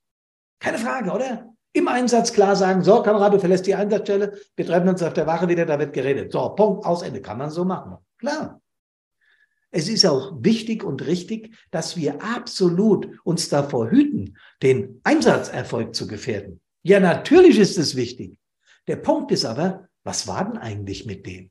[0.60, 1.52] Keine Frage, oder?
[1.74, 5.26] Im Einsatz klar sagen, so, Kamerad, du verlässt die Einsatzstelle, wir treffen uns auf der
[5.26, 6.32] Wache wieder, da wird geredet.
[6.32, 7.20] So, Punkt, aus Ende.
[7.20, 7.98] Kann man so machen.
[8.16, 8.62] Klar.
[9.70, 16.06] Es ist auch wichtig und richtig, dass wir absolut uns davor hüten, den Einsatzerfolg zu
[16.06, 16.60] gefährden.
[16.82, 18.36] Ja, natürlich ist es wichtig.
[18.86, 21.50] Der Punkt ist aber, was war denn eigentlich mit dem?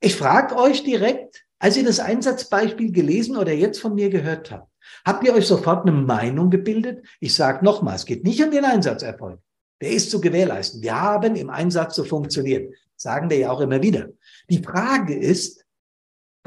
[0.00, 4.70] Ich frage euch direkt, als ihr das Einsatzbeispiel gelesen oder jetzt von mir gehört habt,
[5.04, 7.04] habt ihr euch sofort eine Meinung gebildet?
[7.18, 9.40] Ich sage nochmal, es geht nicht um den Einsatzerfolg.
[9.80, 10.82] Der ist zu gewährleisten.
[10.82, 12.72] Wir haben im Einsatz so funktioniert.
[12.96, 14.08] Sagen wir ja auch immer wieder.
[14.48, 15.64] Die Frage ist,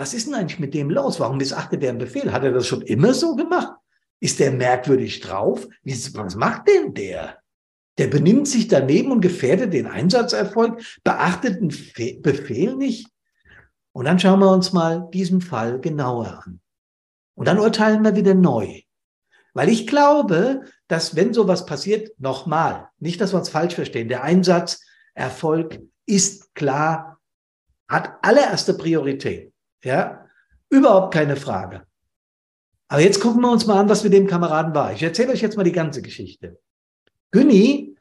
[0.02, 1.20] was ist denn eigentlich mit dem los?
[1.20, 2.32] Warum missachtet der einen Befehl?
[2.32, 3.74] Hat er das schon immer so gemacht?
[4.20, 5.68] Ist der merkwürdig drauf?
[5.84, 7.38] was macht denn der?
[8.00, 13.10] Der benimmt sich daneben und gefährdet den Einsatzerfolg, beachtet den Befehl nicht.
[13.92, 16.62] Und dann schauen wir uns mal diesen Fall genauer an.
[17.36, 18.82] Und dann urteilen wir wieder neu.
[19.54, 24.24] Weil ich glaube, dass wenn sowas passiert, nochmal, nicht, dass wir uns falsch verstehen, der
[24.24, 27.20] Einsatzerfolg ist klar,
[27.88, 29.51] hat allererste Priorität.
[29.84, 30.26] Ja,
[30.70, 31.84] überhaupt keine Frage.
[32.88, 34.92] Aber jetzt gucken wir uns mal an, was mit dem Kameraden war.
[34.92, 36.60] Ich erzähle euch jetzt mal die ganze Geschichte.
[37.32, 37.96] Günni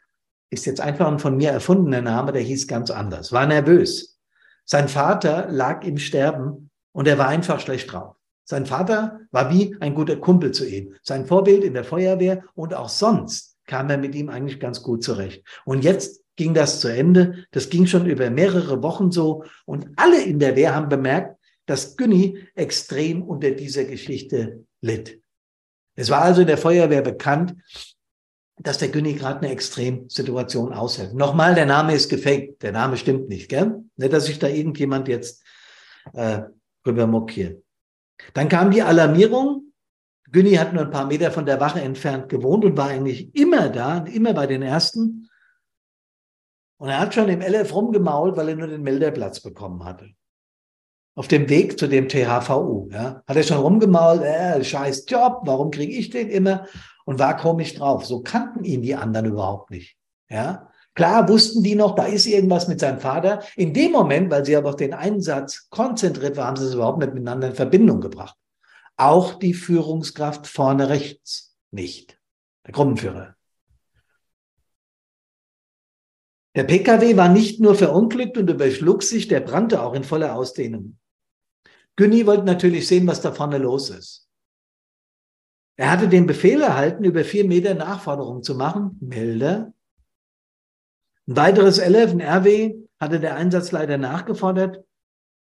[0.51, 4.19] ist jetzt einfach ein von mir erfundener Name, der hieß ganz anders, war nervös.
[4.65, 8.17] Sein Vater lag im Sterben und er war einfach schlecht drauf.
[8.45, 12.75] Sein Vater war wie ein guter Kumpel zu ihm, sein Vorbild in der Feuerwehr und
[12.75, 15.47] auch sonst kam er mit ihm eigentlich ganz gut zurecht.
[15.65, 17.45] Und jetzt ging das zu Ende.
[17.53, 21.37] Das ging schon über mehrere Wochen so und alle in der Wehr haben bemerkt,
[21.71, 25.23] dass Günni extrem unter dieser Geschichte litt.
[25.95, 27.55] Es war also in der Feuerwehr bekannt,
[28.57, 31.15] dass der Günni gerade eine Extremsituation aushält.
[31.15, 32.63] Nochmal, der Name ist gefaked.
[32.63, 33.85] Der Name stimmt nicht, gell?
[33.97, 35.45] Nicht, dass sich da irgendjemand jetzt
[36.13, 36.43] äh,
[36.85, 37.63] rüber mokiert.
[38.35, 39.73] Dann kam die Alarmierung.
[40.33, 43.69] Günni hat nur ein paar Meter von der Wache entfernt gewohnt und war eigentlich immer
[43.69, 45.29] da, immer bei den Ersten.
[46.79, 50.11] Und er hat schon im LF rumgemault, weil er nur den Melderplatz bekommen hatte.
[51.15, 55.71] Auf dem Weg zu dem THVU, ja, hat er schon rumgemault, äh, scheiß Job, warum
[55.71, 56.67] kriege ich den immer?
[57.05, 58.07] Und war komisch drauf.
[58.07, 59.97] So kannten ihn die anderen überhaupt nicht.
[60.29, 63.43] Ja, Klar wussten die noch, da ist irgendwas mit seinem Vater.
[63.57, 66.99] In dem Moment, weil sie aber auf den Einsatz konzentriert waren, haben sie es überhaupt
[66.99, 68.37] nicht miteinander in Verbindung gebracht.
[68.97, 72.19] Auch die Führungskraft vorne rechts nicht.
[72.67, 73.35] Der Gruppenführer.
[76.55, 80.99] Der PKW war nicht nur verunglückt und überschlug sich, der brannte auch in voller Ausdehnung.
[82.01, 84.27] Günni wollte natürlich sehen, was da vorne los ist.
[85.77, 88.97] Er hatte den Befehl erhalten, über vier Meter Nachforderung zu machen.
[89.03, 89.75] Melder,
[91.29, 94.83] ein weiteres LF, ein RW, hatte der Einsatzleiter nachgefordert.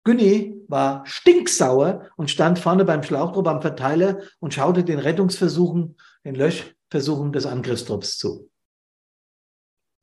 [0.04, 6.34] Günni war stinksauer und stand vorne beim Schlauchtrupp am Verteiler und schaute den Rettungsversuchen, den
[6.34, 8.50] Löschversuchen des Angriffstrupps zu.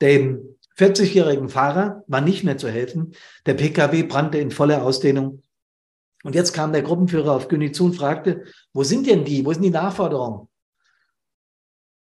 [0.01, 3.13] Dem 40-jährigen Fahrer war nicht mehr zu helfen.
[3.45, 5.43] Der PKW brannte in voller Ausdehnung.
[6.23, 8.43] Und jetzt kam der Gruppenführer auf Günni zu und fragte,
[8.73, 9.45] wo sind denn die?
[9.45, 10.47] Wo sind die Nachforderungen?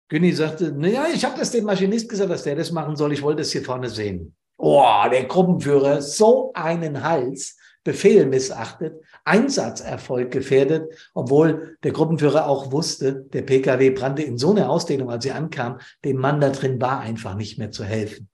[0.09, 3.13] Günni sagte, naja, ich habe das dem Maschinist gesagt, dass der das machen soll.
[3.13, 4.35] Ich wollte es hier vorne sehen.
[4.57, 13.27] Oh, der Gruppenführer, so einen Hals, Befehl missachtet, Einsatzerfolg gefährdet, obwohl der Gruppenführer auch wusste,
[13.33, 17.01] der PKW brannte in so einer Ausdehnung, als sie ankam, dem Mann da drin war
[17.01, 18.29] einfach nicht mehr zu helfen.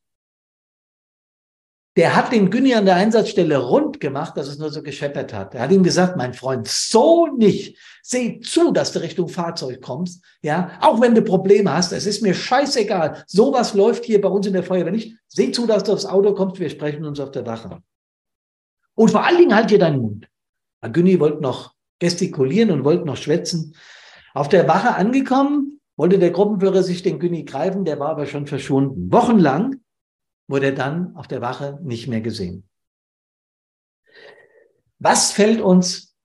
[1.96, 5.54] Der hat den Günni an der Einsatzstelle rund gemacht, dass es nur so gescheppert hat.
[5.54, 7.78] Er hat ihm gesagt, mein Freund, so nicht.
[8.02, 10.24] Seh zu, dass du Richtung Fahrzeug kommst.
[10.42, 13.22] Ja, auch wenn du Probleme hast, es ist mir scheißegal.
[13.28, 15.16] Sowas läuft hier bei uns in der Feuerwehr nicht.
[15.28, 16.58] Seh zu, dass du aufs Auto kommst.
[16.58, 17.80] Wir sprechen uns auf der Wache.
[18.96, 20.28] Und vor allen Dingen halt dir deinen Mund.
[20.92, 23.74] Günni wollte noch gestikulieren und wollte noch schwätzen.
[24.34, 28.46] Auf der Wache angekommen, wollte der Gruppenführer sich den Günni greifen, der war aber schon
[28.46, 29.12] verschwunden.
[29.12, 29.76] Wochenlang
[30.46, 32.68] wurde er dann auf der Wache nicht mehr gesehen.
[34.98, 36.16] Was fällt uns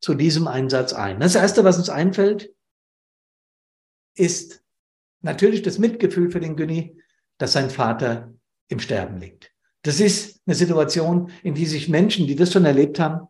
[0.00, 1.20] zu diesem Einsatz ein?
[1.20, 2.54] Das Erste, was uns einfällt,
[4.14, 4.64] ist
[5.20, 7.00] natürlich das Mitgefühl für den Günni,
[7.38, 8.34] dass sein Vater
[8.68, 9.52] im Sterben liegt.
[9.82, 13.28] Das ist eine Situation, in die sich Menschen, die das schon erlebt haben,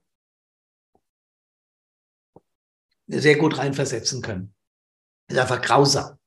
[3.07, 4.55] sehr gut reinversetzen können.
[5.26, 6.18] Das ist einfach grausam.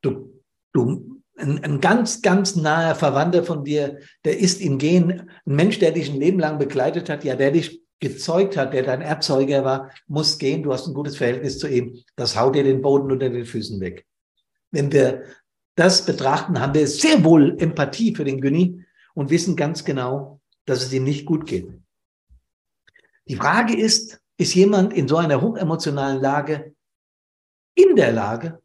[0.00, 0.42] Du,
[0.72, 1.09] du
[1.40, 5.92] ein, ein ganz, ganz naher Verwandter von dir, der ist im Gehen, ein Mensch, der
[5.92, 9.90] dich ein Leben lang begleitet hat, ja, der dich gezeugt hat, der dein Erzeuger war,
[10.06, 12.02] muss gehen, du hast ein gutes Verhältnis zu ihm.
[12.16, 14.06] Das haut dir den Boden unter den Füßen weg.
[14.70, 15.24] Wenn wir
[15.74, 18.84] das betrachten, haben wir sehr wohl Empathie für den Günni
[19.14, 21.68] und wissen ganz genau, dass es ihm nicht gut geht.
[23.28, 26.74] Die Frage ist, ist jemand in so einer hochemotionalen Lage
[27.74, 28.62] in der Lage,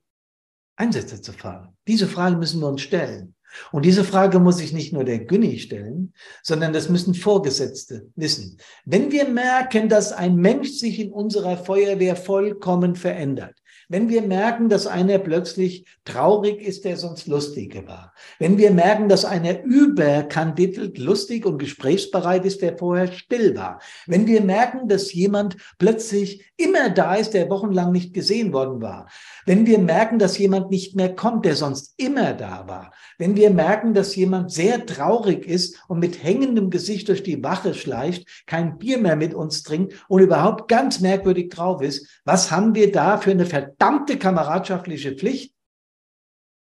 [0.78, 1.75] Einsätze zu fahren?
[1.88, 3.36] Diese Frage müssen wir uns stellen.
[3.72, 6.14] Und diese Frage muss sich nicht nur der Günni stellen,
[6.44, 8.58] sondern das müssen Vorgesetzte wissen.
[8.84, 13.56] Wenn wir merken, dass ein Mensch sich in unserer Feuerwehr vollkommen verändert,
[13.88, 18.14] wenn wir merken, dass einer plötzlich traurig ist, der sonst lustig war.
[18.40, 23.80] Wenn wir merken, dass einer überkandidelt lustig und gesprächsbereit ist, der vorher still war.
[24.08, 29.08] Wenn wir merken, dass jemand plötzlich immer da ist, der wochenlang nicht gesehen worden war.
[29.46, 32.92] Wenn wir merken, dass jemand nicht mehr kommt, der sonst immer da war.
[33.18, 37.74] Wenn wir merken, dass jemand sehr traurig ist und mit hängendem Gesicht durch die Wache
[37.74, 42.76] schleicht, kein Bier mehr mit uns trinkt und überhaupt ganz merkwürdig drauf ist, was haben
[42.76, 45.56] wir da für eine verdammte kameradschaftliche Pflicht?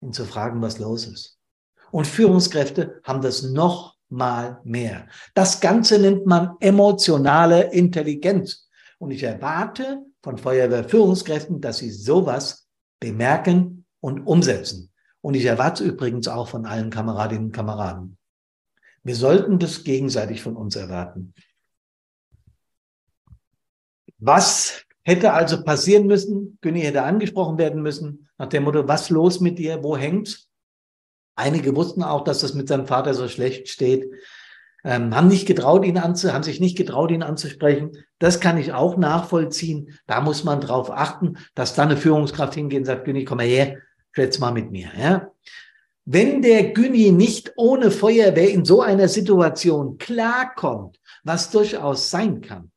[0.02, 1.38] ihn zu fragen, was los ist.
[1.90, 5.06] Und Führungskräfte haben das noch mal mehr.
[5.34, 8.68] Das Ganze nennt man emotionale Intelligenz.
[8.98, 12.68] Und ich erwarte von Feuerwehrführungskräften, dass sie sowas
[13.00, 14.90] bemerken und umsetzen.
[15.20, 18.18] Und ich erwarte übrigens auch von allen Kameradinnen und Kameraden.
[19.04, 21.34] Wir sollten das gegenseitig von uns erwarten.
[24.18, 26.58] Was hätte also passieren müssen?
[26.60, 29.82] Günni hätte angesprochen werden müssen, nach dem Motto, was los mit dir?
[29.82, 30.48] Wo hängt's?
[31.34, 34.08] Einige wussten auch, dass das mit seinem Vater so schlecht steht,
[34.84, 37.92] ähm, haben nicht getraut, ihn anzu, haben sich nicht getraut, ihn anzusprechen.
[38.18, 39.98] Das kann ich auch nachvollziehen.
[40.06, 43.46] Da muss man drauf achten, dass da eine Führungskraft hingeht und sagt, Günni, komm mal
[43.46, 43.78] her,
[44.12, 44.88] schätz mal mit mir.
[44.98, 45.30] Ja?
[46.04, 52.72] Wenn der Günni nicht ohne Feuerwehr in so einer Situation klarkommt, was durchaus sein kann,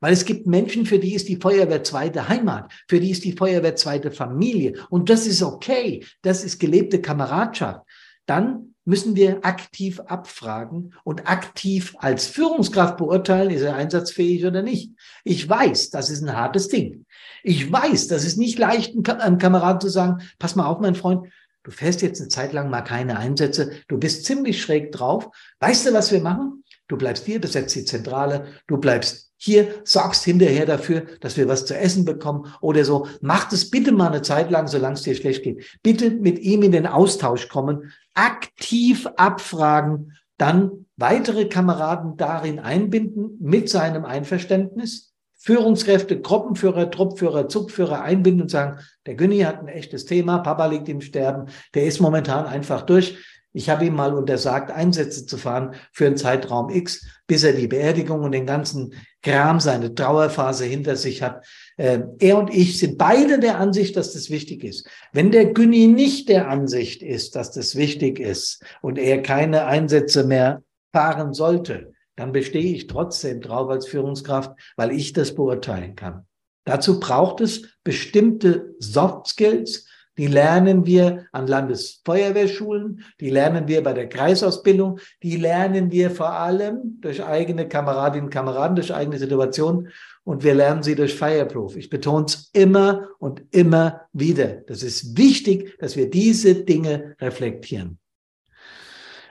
[0.00, 3.32] weil es gibt Menschen, für die ist die Feuerwehr zweite Heimat, für die ist die
[3.32, 4.74] Feuerwehr zweite Familie.
[4.90, 6.04] Und das ist okay.
[6.22, 7.80] Das ist gelebte Kameradschaft.
[8.26, 14.92] Dann müssen wir aktiv abfragen und aktiv als Führungskraft beurteilen, ist er einsatzfähig oder nicht.
[15.24, 17.04] Ich weiß, das ist ein hartes Ding.
[17.42, 21.26] Ich weiß, das ist nicht leicht, einem Kameraden zu sagen, pass mal auf, mein Freund,
[21.64, 25.28] du fährst jetzt eine Zeit lang mal keine Einsätze, du bist ziemlich schräg drauf.
[25.58, 26.62] Weißt du, was wir machen?
[26.88, 31.66] Du bleibst hier, besetzt die Zentrale, du bleibst hier, sorgst hinterher dafür, dass wir was
[31.66, 33.08] zu essen bekommen oder so.
[33.20, 35.78] Mach das bitte mal eine Zeit lang, solange es dir schlecht geht.
[35.82, 43.68] Bitte mit ihm in den Austausch kommen, aktiv abfragen, dann weitere Kameraden darin einbinden mit
[43.68, 45.12] seinem Einverständnis.
[45.38, 50.88] Führungskräfte, Gruppenführer, Truppführer, Zugführer einbinden und sagen, der Günni hat ein echtes Thema, Papa liegt
[50.88, 53.16] im Sterben, der ist momentan einfach durch.
[53.56, 57.68] Ich habe ihm mal untersagt, Einsätze zu fahren für einen Zeitraum X, bis er die
[57.68, 58.92] Beerdigung und den ganzen
[59.22, 61.42] Kram, seine Trauerphase hinter sich hat.
[61.78, 64.86] Äh, er und ich sind beide der Ansicht, dass das wichtig ist.
[65.14, 70.24] Wenn der Günni nicht der Ansicht ist, dass das wichtig ist und er keine Einsätze
[70.24, 76.26] mehr fahren sollte, dann bestehe ich trotzdem drauf als Führungskraft, weil ich das beurteilen kann.
[76.66, 79.88] Dazu braucht es bestimmte Soft Skills,
[80.18, 86.32] die lernen wir an Landesfeuerwehrschulen, die lernen wir bei der Kreisausbildung, die lernen wir vor
[86.32, 89.88] allem durch eigene Kameradinnen und Kameraden, durch eigene Situationen
[90.24, 91.76] und wir lernen sie durch Fireproof.
[91.76, 94.62] Ich betone es immer und immer wieder.
[94.66, 97.98] Das ist wichtig, dass wir diese Dinge reflektieren.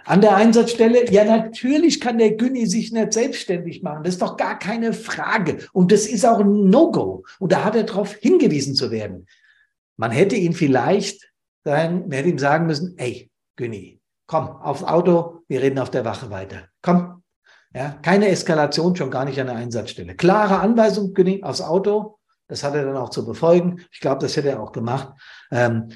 [0.06, 4.04] An der Einsatzstelle, ja, natürlich kann der Günni sich nicht selbstständig machen.
[4.04, 5.58] Das ist doch gar keine Frage.
[5.74, 7.26] Und das ist auch ein No-Go.
[7.40, 9.26] Und da hat er darauf hingewiesen zu werden.
[9.98, 11.32] Man hätte ihn vielleicht,
[11.64, 16.06] dann, man hätte ihm sagen müssen, ey, Günni, komm, aufs Auto, wir reden auf der
[16.06, 16.68] Wache weiter.
[16.82, 17.24] Komm.
[17.74, 20.16] Ja, keine Eskalation, schon gar nicht an der Einsatzstelle.
[20.16, 22.20] Klare Anweisung, Günni, aufs Auto.
[22.48, 23.84] Das hat er dann auch zu befolgen.
[23.92, 25.14] Ich glaube, das hätte er auch gemacht.
[25.52, 25.90] Ähm,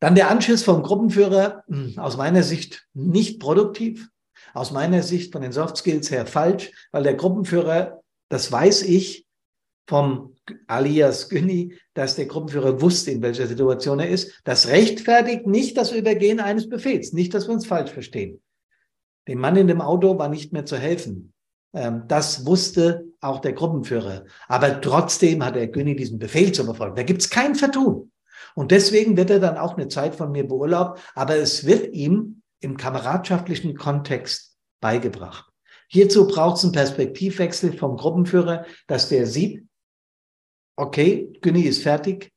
[0.00, 4.08] dann der Anschiss vom Gruppenführer, hm, aus meiner Sicht nicht produktiv.
[4.52, 9.26] Aus meiner Sicht von den Soft Skills her falsch, weil der Gruppenführer, das weiß ich,
[9.86, 10.33] vom
[10.66, 14.40] alias Günni, dass der Gruppenführer wusste, in welcher Situation er ist.
[14.44, 17.12] Das rechtfertigt nicht das Übergehen eines Befehls.
[17.12, 18.40] Nicht, dass wir uns falsch verstehen.
[19.26, 21.32] Dem Mann in dem Auto war nicht mehr zu helfen.
[21.72, 24.24] Ähm, das wusste auch der Gruppenführer.
[24.48, 26.96] Aber trotzdem hat der Günni diesen Befehl zu befolgen.
[26.96, 28.10] Da gibt es kein Vertun.
[28.54, 31.00] Und deswegen wird er dann auch eine Zeit von mir beurlaubt.
[31.14, 35.50] Aber es wird ihm im kameradschaftlichen Kontext beigebracht.
[35.88, 39.64] Hierzu braucht es einen Perspektivwechsel vom Gruppenführer, dass der sieht,
[40.76, 42.32] okay, Günni ist fertig,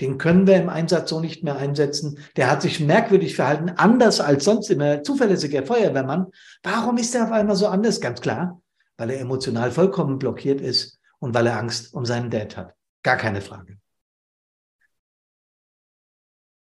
[0.00, 2.18] den können wir im Einsatz so nicht mehr einsetzen.
[2.36, 6.26] Der hat sich merkwürdig verhalten, anders als sonst immer zuverlässiger Feuerwehrmann.
[6.62, 8.00] Warum ist er auf einmal so anders?
[8.00, 8.60] Ganz klar,
[8.98, 12.74] weil er emotional vollkommen blockiert ist und weil er Angst um seinen Dad hat.
[13.02, 13.78] Gar keine Frage.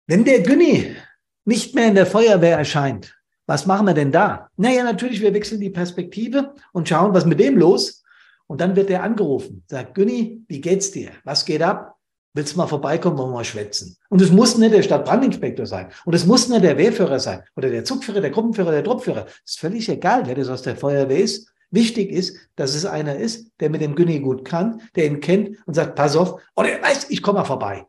[0.07, 0.95] Wenn der Günni
[1.43, 3.15] nicht mehr in der Feuerwehr erscheint,
[3.47, 4.49] was machen wir denn da?
[4.55, 8.03] Naja, natürlich, wir wechseln die Perspektive und schauen, was mit dem los.
[8.47, 11.11] Und dann wird er angerufen, sagt, Günni, wie geht's dir?
[11.23, 11.95] Was geht ab?
[12.33, 13.95] Willst du mal vorbeikommen, wollen wir mal schwätzen?
[14.09, 15.87] Und es muss nicht der Stadtbrandinspektor sein.
[16.03, 17.43] Und es muss nicht der Wehrführer sein.
[17.55, 19.25] Oder der Zugführer, der Gruppenführer, der Truppführer.
[19.45, 21.49] ist völlig egal, wer das aus der Feuerwehr ist.
[21.71, 25.57] Wichtig ist, dass es einer ist, der mit dem Günni gut kann, der ihn kennt
[25.65, 27.85] und sagt, pass auf, oder weißt, ich komme mal vorbei.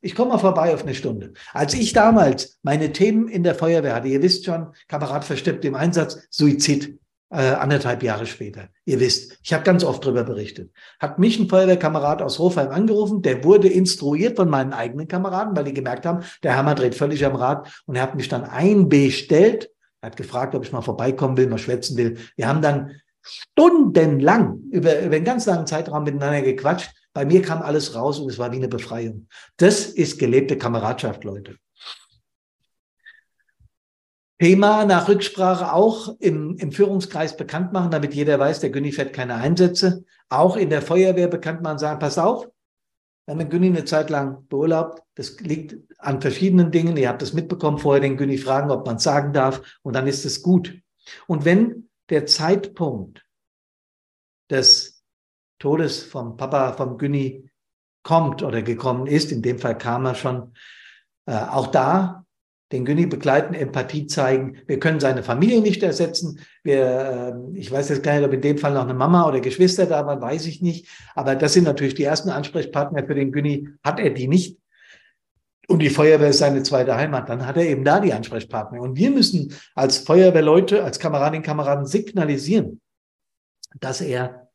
[0.00, 1.34] Ich komme mal vorbei auf eine Stunde.
[1.52, 5.74] Als ich damals meine Themen in der Feuerwehr hatte, ihr wisst schon, Kamerad verstirbt im
[5.74, 6.98] Einsatz, Suizid
[7.32, 8.68] äh, anderthalb Jahre später.
[8.84, 10.70] Ihr wisst, ich habe ganz oft darüber berichtet.
[11.00, 15.64] Hat mich ein Feuerwehrkamerad aus Hofheim angerufen, der wurde instruiert von meinen eigenen Kameraden, weil
[15.64, 19.70] die gemerkt haben, der Hammer dreht völlig am Rad und er hat mich dann einbestellt.
[20.02, 22.18] Er hat gefragt, ob ich mal vorbeikommen will, mal schwätzen will.
[22.36, 26.90] Wir haben dann stundenlang über, über einen ganz langen Zeitraum miteinander gequatscht.
[27.14, 29.28] Bei mir kam alles raus und es war wie eine Befreiung.
[29.56, 31.56] Das ist gelebte Kameradschaft, Leute.
[34.42, 39.12] Thema nach Rücksprache auch im, im Führungskreis bekannt machen, damit jeder weiß, der Günni fährt
[39.12, 40.04] keine Einsätze.
[40.30, 42.48] Auch in der Feuerwehr bekannt machen, sagen, pass auf,
[43.24, 45.00] wir haben den Günni eine Zeit lang beurlaubt.
[45.14, 46.96] Das liegt an verschiedenen Dingen.
[46.96, 49.62] Ihr habt das mitbekommen, vorher den Günni fragen, ob man es sagen darf.
[49.82, 50.76] Und dann ist es gut.
[51.28, 53.24] Und wenn der Zeitpunkt
[54.50, 55.04] des
[55.60, 57.48] Todes vom Papa, vom Günni
[58.02, 60.54] kommt oder gekommen ist, in dem Fall kam er schon,
[61.26, 62.21] äh, auch da
[62.72, 64.56] den Günni begleiten, Empathie zeigen.
[64.66, 66.40] Wir können seine Familie nicht ersetzen.
[66.62, 69.40] Wir, äh, ich weiß jetzt gar nicht, ob in dem Fall noch eine Mama oder
[69.40, 70.88] Geschwister da waren, weiß ich nicht.
[71.14, 73.68] Aber das sind natürlich die ersten Ansprechpartner für den Günni.
[73.84, 74.58] Hat er die nicht?
[75.68, 77.28] Und die Feuerwehr ist seine zweite Heimat.
[77.28, 78.80] Dann hat er eben da die Ansprechpartner.
[78.80, 82.80] Und wir müssen als Feuerwehrleute, als Kameradinnen und Kameraden signalisieren,
[83.78, 84.48] dass er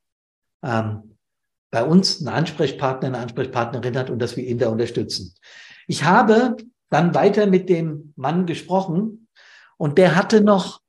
[0.63, 1.15] ähm,
[1.71, 5.33] bei uns einen Ansprechpartner, eine Ansprechpartnerin hat und dass wir ihn da unterstützen.
[5.87, 6.57] Ich habe
[6.89, 9.27] dann weiter mit dem Mann gesprochen
[9.77, 10.81] und der hatte noch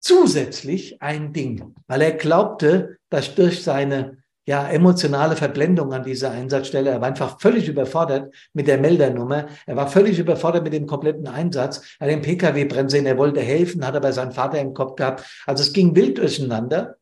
[0.00, 6.90] zusätzlich ein Ding, weil er glaubte, dass durch seine ja, emotionale Verblendung an dieser Einsatzstelle.
[6.90, 9.46] Er war einfach völlig überfordert mit der Meldernummer.
[9.66, 11.96] Er war völlig überfordert mit dem kompletten Einsatz.
[12.00, 15.24] Er hat den Pkw-Bremse er wollte helfen, hat aber seinen Vater im Kopf gehabt.
[15.46, 16.96] Also es ging wild durcheinander.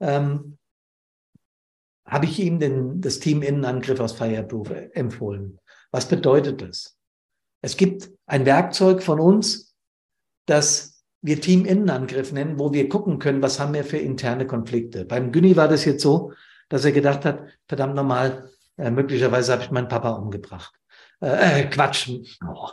[0.00, 0.58] Ähm,
[2.06, 5.58] habe ich ihm den, das Team Innenangriff aus Fireproof empfohlen.
[5.90, 6.95] Was bedeutet das?
[7.60, 9.74] Es gibt ein Werkzeug von uns,
[10.46, 15.04] das wir Team Innenangriff nennen, wo wir gucken können, was haben wir für interne Konflikte.
[15.04, 16.32] Beim Günni war das jetzt so,
[16.68, 20.74] dass er gedacht hat, verdammt nochmal, äh, möglicherweise habe ich meinen Papa umgebracht.
[21.20, 22.10] Äh, äh Quatsch,
[22.46, 22.68] oh,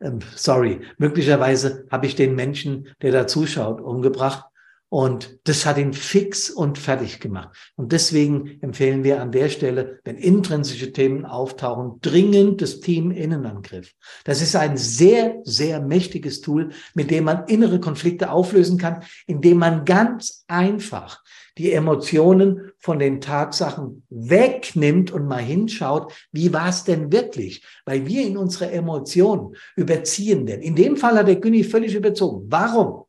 [0.00, 4.44] äh, sorry, möglicherweise habe ich den Menschen, der da zuschaut, umgebracht.
[4.92, 7.72] Und das hat ihn fix und fertig gemacht.
[7.76, 13.94] Und deswegen empfehlen wir an der Stelle, wenn intrinsische Themen auftauchen, dringend das Team Innenangriff.
[14.24, 19.56] Das ist ein sehr, sehr mächtiges Tool, mit dem man innere Konflikte auflösen kann, indem
[19.56, 21.22] man ganz einfach
[21.56, 27.64] die Emotionen von den Tatsachen wegnimmt und mal hinschaut, wie war es denn wirklich?
[27.86, 30.60] Weil wir in unserer Emotionen überziehen denn.
[30.60, 32.44] In dem Fall hat der Günni völlig überzogen.
[32.50, 33.06] Warum?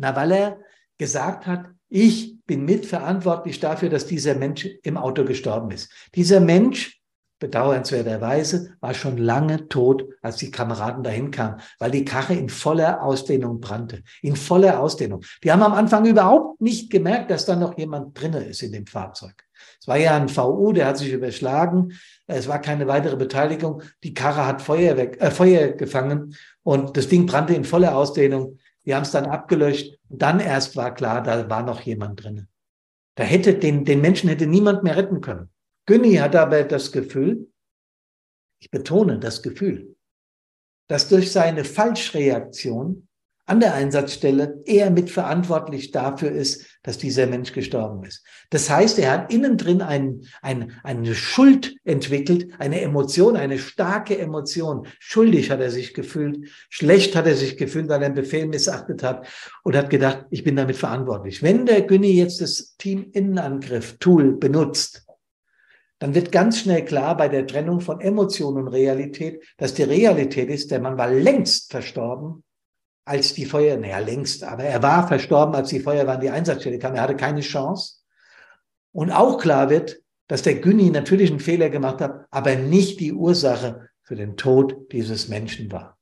[0.00, 0.58] Na, weil er
[0.96, 5.92] gesagt hat, ich bin mitverantwortlich dafür, dass dieser Mensch im Auto gestorben ist.
[6.14, 7.02] Dieser Mensch,
[7.38, 13.02] bedauernswerterweise, war schon lange tot, als die Kameraden dahin kamen, weil die Karre in voller
[13.02, 14.02] Ausdehnung brannte.
[14.22, 15.22] In voller Ausdehnung.
[15.44, 18.86] Die haben am Anfang überhaupt nicht gemerkt, dass da noch jemand drinne ist in dem
[18.86, 19.34] Fahrzeug.
[19.80, 21.92] Es war ja ein VU, der hat sich überschlagen.
[22.26, 23.82] Es war keine weitere Beteiligung.
[24.02, 28.58] Die Karre hat Feuer, weg, äh, Feuer gefangen und das Ding brannte in voller Ausdehnung.
[28.86, 32.48] Die haben es dann abgelöscht und dann erst war klar, da war noch jemand drin.
[33.16, 35.50] Da hätte den, den Menschen hätte niemand mehr retten können.
[35.86, 37.50] Günni hat aber das Gefühl,
[38.60, 39.96] ich betone das Gefühl,
[40.88, 43.08] dass durch seine Falschreaktion
[43.50, 48.24] an der Einsatzstelle er mitverantwortlich dafür ist, dass dieser Mensch gestorben ist.
[48.50, 54.16] Das heißt, er hat innen drin ein, ein, eine Schuld entwickelt, eine Emotion, eine starke
[54.16, 54.86] Emotion.
[55.00, 59.02] Schuldig hat er sich gefühlt, schlecht hat er sich gefühlt, weil er einen Befehl missachtet
[59.02, 59.26] hat
[59.64, 61.42] und hat gedacht, ich bin damit verantwortlich.
[61.42, 65.04] Wenn der Günni jetzt das Team Innenangriff Tool benutzt,
[65.98, 70.50] dann wird ganz schnell klar bei der Trennung von Emotion und Realität, dass die Realität
[70.50, 72.44] ist, der Mann war längst verstorben
[73.10, 76.78] als die Feuer, naja, längst, aber er war verstorben, als die Feuerwehr an die Einsatzstelle
[76.78, 76.94] kam.
[76.94, 78.04] Er hatte keine Chance.
[78.92, 83.12] Und auch klar wird, dass der Günni natürlich einen Fehler gemacht hat, aber nicht die
[83.12, 85.98] Ursache für den Tod dieses Menschen war.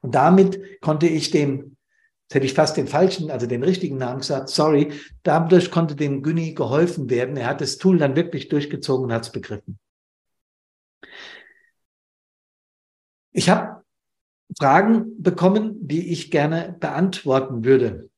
[0.00, 1.76] Und damit konnte ich dem,
[2.24, 4.92] jetzt hätte ich fast den falschen, also den richtigen Namen gesagt, sorry,
[5.22, 7.36] dadurch konnte dem Günni geholfen werden.
[7.36, 9.78] Er hat das Tool dann wirklich durchgezogen und hat es begriffen.
[13.30, 13.84] Ich habe
[14.56, 18.08] Fragen bekommen, die ich gerne beantworten würde.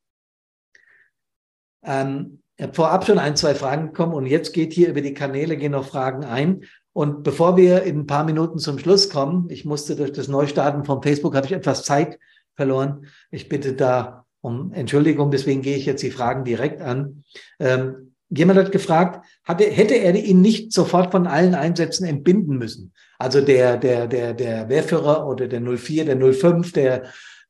[1.83, 5.13] Ähm, ich habe vorab schon ein, zwei Fragen bekommen und jetzt geht hier über die
[5.13, 6.63] Kanäle, gehen noch Fragen ein.
[6.93, 10.83] Und bevor wir in ein paar Minuten zum Schluss kommen, ich musste durch das Neustarten
[10.83, 12.19] von Facebook, habe ich etwas Zeit
[12.55, 13.07] verloren.
[13.31, 17.23] Ich bitte da um Entschuldigung, deswegen gehe ich jetzt die Fragen direkt an.
[17.59, 22.93] Ähm, jemand hat gefragt, hatte, hätte er ihn nicht sofort von allen Einsätzen entbinden müssen?
[23.19, 27.03] Also der, der, der, der Wehrführer oder der 04, der 05, der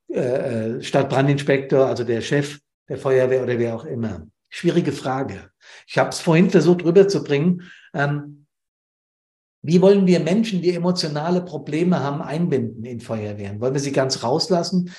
[0.09, 2.59] äh, äh, Stadtbrandinspektor, also der Chef
[2.89, 4.27] der Feuerwehr oder wer auch immer.
[4.49, 5.49] Schwierige Frage.
[5.87, 7.71] Ich habe es vorhin versucht rüberzubringen.
[7.93, 8.45] Ähm,
[9.61, 13.61] wie wollen wir Menschen, die emotionale Probleme haben, einbinden in Feuerwehren?
[13.61, 14.91] Wollen wir sie ganz rauslassen?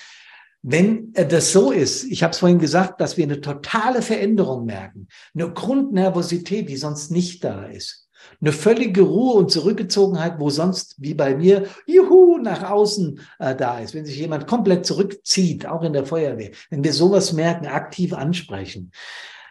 [0.62, 5.08] Wenn das so ist, ich habe es vorhin gesagt, dass wir eine totale Veränderung merken,
[5.34, 8.08] eine Grundnervosität, die sonst nicht da ist,
[8.40, 13.80] eine völlige Ruhe und Zurückgezogenheit, wo sonst wie bei mir, juhu, nach außen äh, da
[13.80, 18.12] ist, wenn sich jemand komplett zurückzieht, auch in der Feuerwehr, wenn wir sowas merken, aktiv
[18.12, 18.92] ansprechen.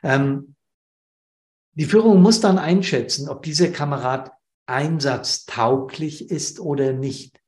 [0.03, 0.55] Ähm,
[1.73, 4.31] die Führung muss dann einschätzen, ob dieser Kamerad
[4.65, 7.40] einsatztauglich ist oder nicht.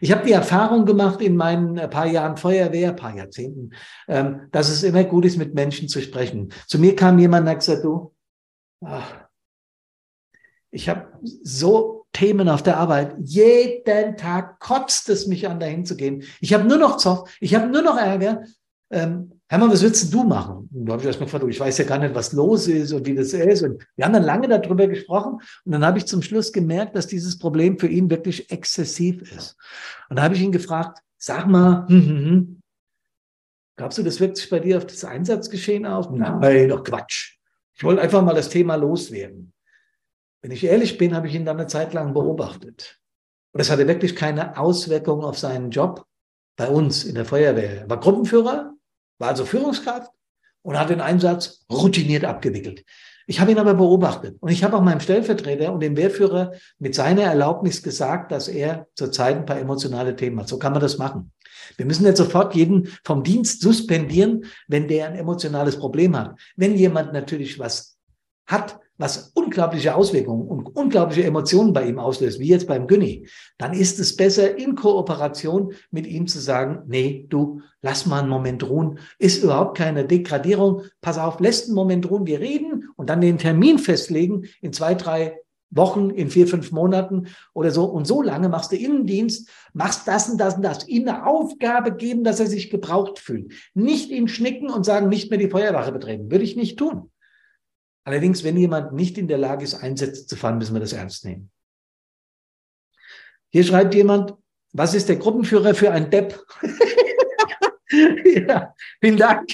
[0.00, 3.70] Ich habe die Erfahrung gemacht in meinen äh, paar Jahren Feuerwehr, paar Jahrzehnten,
[4.08, 6.52] ähm, dass es immer gut ist, mit Menschen zu sprechen.
[6.66, 8.14] Zu mir kam jemand und hat gesagt, du,
[8.84, 9.26] ach,
[10.70, 11.08] ich habe
[11.42, 13.14] so Themen auf der Arbeit.
[13.18, 16.24] Jeden Tag kotzt es mich an, dahin zu gehen.
[16.40, 18.42] Ich habe nur noch Zoff, ich habe nur noch Ärger.
[18.90, 20.68] Ähm, Hermann, was willst du machen?
[20.72, 23.06] Und da habe ich erstmal gefragt, ich weiß ja gar nicht, was los ist und
[23.06, 23.62] wie das ist.
[23.62, 25.40] Und wir haben dann lange darüber gesprochen.
[25.64, 29.56] Und dann habe ich zum Schluss gemerkt, dass dieses Problem für ihn wirklich exzessiv ist.
[30.08, 32.62] Und da habe ich ihn gefragt, sag mal, hm, hm, hm,
[33.76, 36.08] glaubst du, das wirkt sich bei dir auf das Einsatzgeschehen aus?
[36.10, 37.36] Nein, doch Quatsch.
[37.76, 39.52] Ich wollte einfach mal das Thema loswerden.
[40.42, 43.00] Wenn ich ehrlich bin, habe ich ihn dann eine Zeit lang beobachtet.
[43.52, 46.04] Und das hatte wirklich keine Auswirkung auf seinen Job
[46.56, 47.82] bei uns in der Feuerwehr.
[47.82, 48.75] Er war Gruppenführer,
[49.18, 50.10] war also Führungskraft
[50.62, 52.84] und hat den Einsatz routiniert abgewickelt.
[53.28, 56.94] Ich habe ihn aber beobachtet und ich habe auch meinem Stellvertreter und dem Wehrführer mit
[56.94, 60.48] seiner Erlaubnis gesagt, dass er zurzeit ein paar emotionale Themen hat.
[60.48, 61.32] So kann man das machen.
[61.76, 66.38] Wir müssen nicht sofort jeden vom Dienst suspendieren, wenn der ein emotionales Problem hat.
[66.54, 67.98] Wenn jemand natürlich was
[68.46, 73.28] hat, was unglaubliche Auswirkungen und unglaubliche Emotionen bei ihm auslöst, wie jetzt beim Günni,
[73.58, 78.28] dann ist es besser, in Kooperation mit ihm zu sagen, nee, du, lass mal einen
[78.28, 83.10] Moment ruhen, ist überhaupt keine Degradierung, pass auf, lässt einen Moment ruhen, wir reden und
[83.10, 85.38] dann den Termin festlegen in zwei, drei
[85.70, 87.84] Wochen, in vier, fünf Monaten oder so.
[87.84, 90.86] Und so lange machst du Innendienst, machst das und das und das.
[90.88, 93.52] Ihm eine Aufgabe geben, dass er sich gebraucht fühlt.
[93.74, 96.30] Nicht ihn schnicken und sagen, nicht mehr die Feuerwache betreten.
[96.30, 97.10] Würde ich nicht tun.
[98.06, 101.24] Allerdings, wenn jemand nicht in der Lage ist, Einsätze zu fahren, müssen wir das ernst
[101.24, 101.50] nehmen.
[103.50, 104.34] Hier schreibt jemand,
[104.72, 106.40] was ist der Gruppenführer für ein Depp?
[107.90, 109.50] ja, vielen Dank.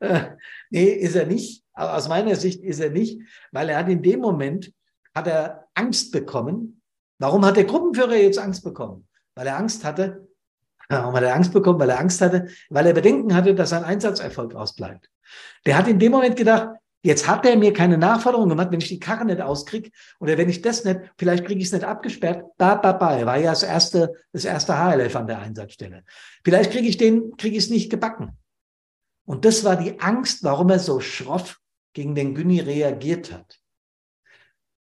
[0.00, 0.30] Äh,
[0.70, 1.62] nee, ist er nicht.
[1.74, 3.20] Aber aus meiner Sicht ist er nicht,
[3.52, 4.72] weil er hat in dem Moment,
[5.14, 6.80] hat er Angst bekommen.
[7.18, 9.06] Warum hat der Gruppenführer jetzt Angst bekommen?
[9.34, 10.26] Weil er Angst hatte.
[10.88, 11.78] Warum hat er Angst bekommen?
[11.78, 15.10] Weil er Angst hatte, weil er Bedenken hatte, dass sein Einsatzerfolg ausbleibt.
[15.66, 18.88] Der hat in dem Moment gedacht, Jetzt hat er mir keine Nachforderung gemacht, wenn ich
[18.88, 19.90] die Karre nicht auskriege
[20.20, 22.56] oder wenn ich das nicht, vielleicht kriege ich es nicht abgesperrt.
[22.56, 23.26] Ba, ba, ba.
[23.26, 26.02] War ja das erste, das erste HLF an der Einsatzstelle.
[26.42, 28.38] Vielleicht kriege ich den, kriege ich es nicht gebacken.
[29.26, 31.60] Und das war die Angst, warum er so schroff
[31.92, 33.60] gegen den Günni reagiert hat.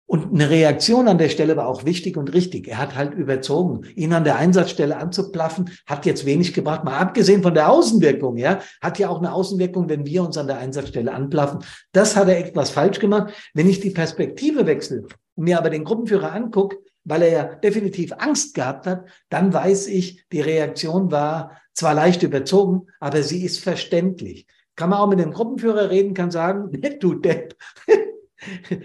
[0.08, 2.68] Und eine Reaktion an der Stelle war auch wichtig und richtig.
[2.68, 3.86] Er hat halt überzogen.
[3.95, 6.84] Ihn an der Einsatzstelle anzuplaffen, hat jetzt wenig gebracht.
[6.84, 10.45] Mal abgesehen von der Außenwirkung, ja, hat ja auch eine Außenwirkung, wenn wir uns an
[10.47, 11.60] der Einsatzstelle anplaffen.
[11.91, 13.34] Das hat er etwas falsch gemacht.
[13.56, 18.14] Wenn ich die Perspektive wechsle und mir aber den Gruppenführer angucke, weil er ja definitiv
[18.18, 23.60] Angst gehabt hat, dann weiß ich, die Reaktion war zwar leicht überzogen, aber sie ist
[23.60, 24.45] verständlich.
[24.76, 27.56] Kann man auch mit dem Gruppenführer reden, kann sagen, du Depp,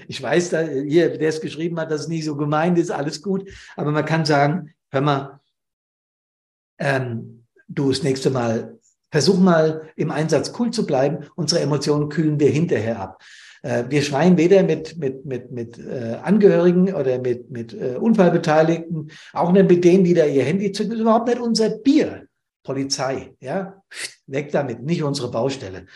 [0.08, 3.22] ich weiß, da, hier, der es geschrieben hat, dass es nicht so gemeint ist, alles
[3.22, 3.48] gut.
[3.76, 5.40] Aber man kann sagen, hör mal,
[6.78, 8.78] ähm, du das nächste Mal,
[9.10, 11.26] versuch mal im Einsatz cool zu bleiben.
[11.36, 13.22] Unsere Emotionen kühlen wir hinterher ab.
[13.62, 19.10] Äh, wir schreien weder mit, mit, mit, mit äh, Angehörigen oder mit, mit äh, Unfallbeteiligten,
[19.32, 20.90] auch nicht mit denen, die da ihr Handy zücken.
[20.90, 22.26] Das ist überhaupt nicht unser Bier.
[22.62, 23.82] Polizei, ja,
[24.26, 25.86] weg damit, nicht unsere Baustelle.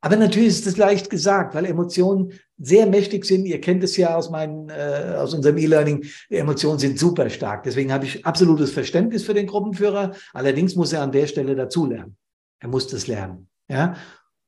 [0.00, 3.46] Aber natürlich ist das leicht gesagt, weil Emotionen sehr mächtig sind.
[3.46, 6.06] Ihr kennt es ja aus, meinen, äh, aus unserem E-Learning.
[6.28, 7.64] Emotionen sind super stark.
[7.64, 10.14] Deswegen habe ich absolutes Verständnis für den Gruppenführer.
[10.32, 12.16] Allerdings muss er an der Stelle dazulernen.
[12.60, 13.48] Er muss das lernen.
[13.68, 13.96] Ja,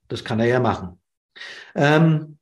[0.08, 1.00] das kann er ja machen.
[1.74, 2.38] Ähm,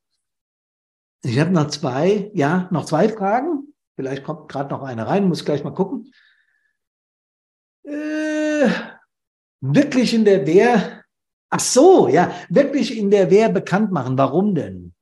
[1.23, 3.75] ich habe noch zwei, ja, noch zwei Fragen.
[3.97, 6.13] Vielleicht kommt gerade noch eine rein, muss gleich mal gucken.
[7.85, 8.69] Äh,
[9.61, 11.05] wirklich in der Wehr
[11.57, 14.19] Ach so, ja, wirklich in der Wehr bekannt machen.
[14.19, 14.93] Warum denn?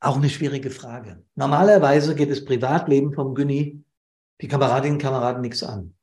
[0.00, 1.22] Auch eine schwierige Frage.
[1.34, 3.84] Normalerweise geht das Privatleben vom Günni
[4.40, 5.94] die Kameradinnen und Kameraden nichts an.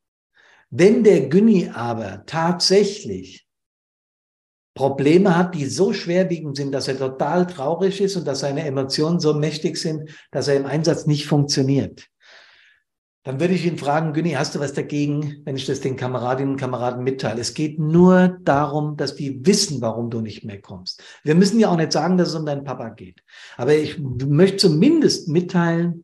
[0.69, 3.47] Wenn der Günni aber tatsächlich
[4.75, 9.19] Probleme hat, die so schwerwiegend sind, dass er total traurig ist und dass seine Emotionen
[9.19, 12.10] so mächtig sind, dass er im Einsatz nicht funktioniert,
[13.23, 16.53] dann würde ich ihn fragen, Günni, hast du was dagegen, wenn ich das den Kameradinnen
[16.53, 17.39] und Kameraden mitteile?
[17.39, 21.03] Es geht nur darum, dass die wissen, warum du nicht mehr kommst.
[21.23, 23.21] Wir müssen ja auch nicht sagen, dass es um deinen Papa geht.
[23.57, 26.03] Aber ich möchte zumindest mitteilen,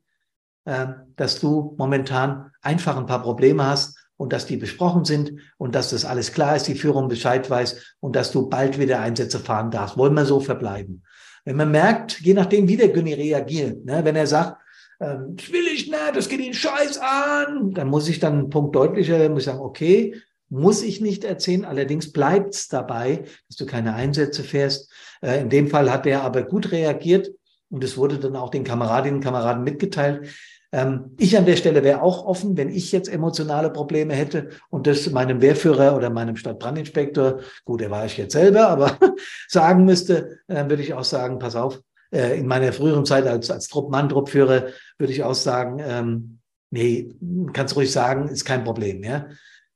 [0.65, 5.73] äh, dass du momentan einfach ein paar Probleme hast und dass die besprochen sind und
[5.73, 9.39] dass das alles klar ist, die Führung Bescheid weiß und dass du bald wieder Einsätze
[9.39, 9.97] fahren darfst.
[9.97, 11.03] Wollen wir so verbleiben?
[11.45, 14.61] Wenn man merkt, je nachdem, wie der Günni reagiert, ne, wenn er sagt,
[14.99, 18.49] ähm, das will ich nicht, das geht ihn scheiß an, dann muss ich dann einen
[18.49, 20.15] Punkt deutlicher, muss ich sagen, okay,
[20.49, 21.65] muss ich nicht erzählen.
[21.65, 24.91] Allerdings bleibt es dabei, dass du keine Einsätze fährst.
[25.21, 27.31] Äh, in dem Fall hat er aber gut reagiert
[27.69, 30.29] und es wurde dann auch den Kameradinnen und Kameraden mitgeteilt.
[30.71, 34.87] Ähm, ich an der Stelle wäre auch offen, wenn ich jetzt emotionale Probleme hätte und
[34.87, 38.97] das meinem Wehrführer oder meinem Stadtbrandinspektor, gut, der war ich jetzt selber, aber
[39.47, 41.81] sagen müsste, dann würde ich auch sagen, pass auf,
[42.11, 46.39] äh, in meiner früheren Zeit als, als Truppmann, Truppführer, würde ich auch sagen, ähm,
[46.71, 47.15] nee,
[47.53, 49.27] kannst ruhig sagen, ist kein Problem, ja.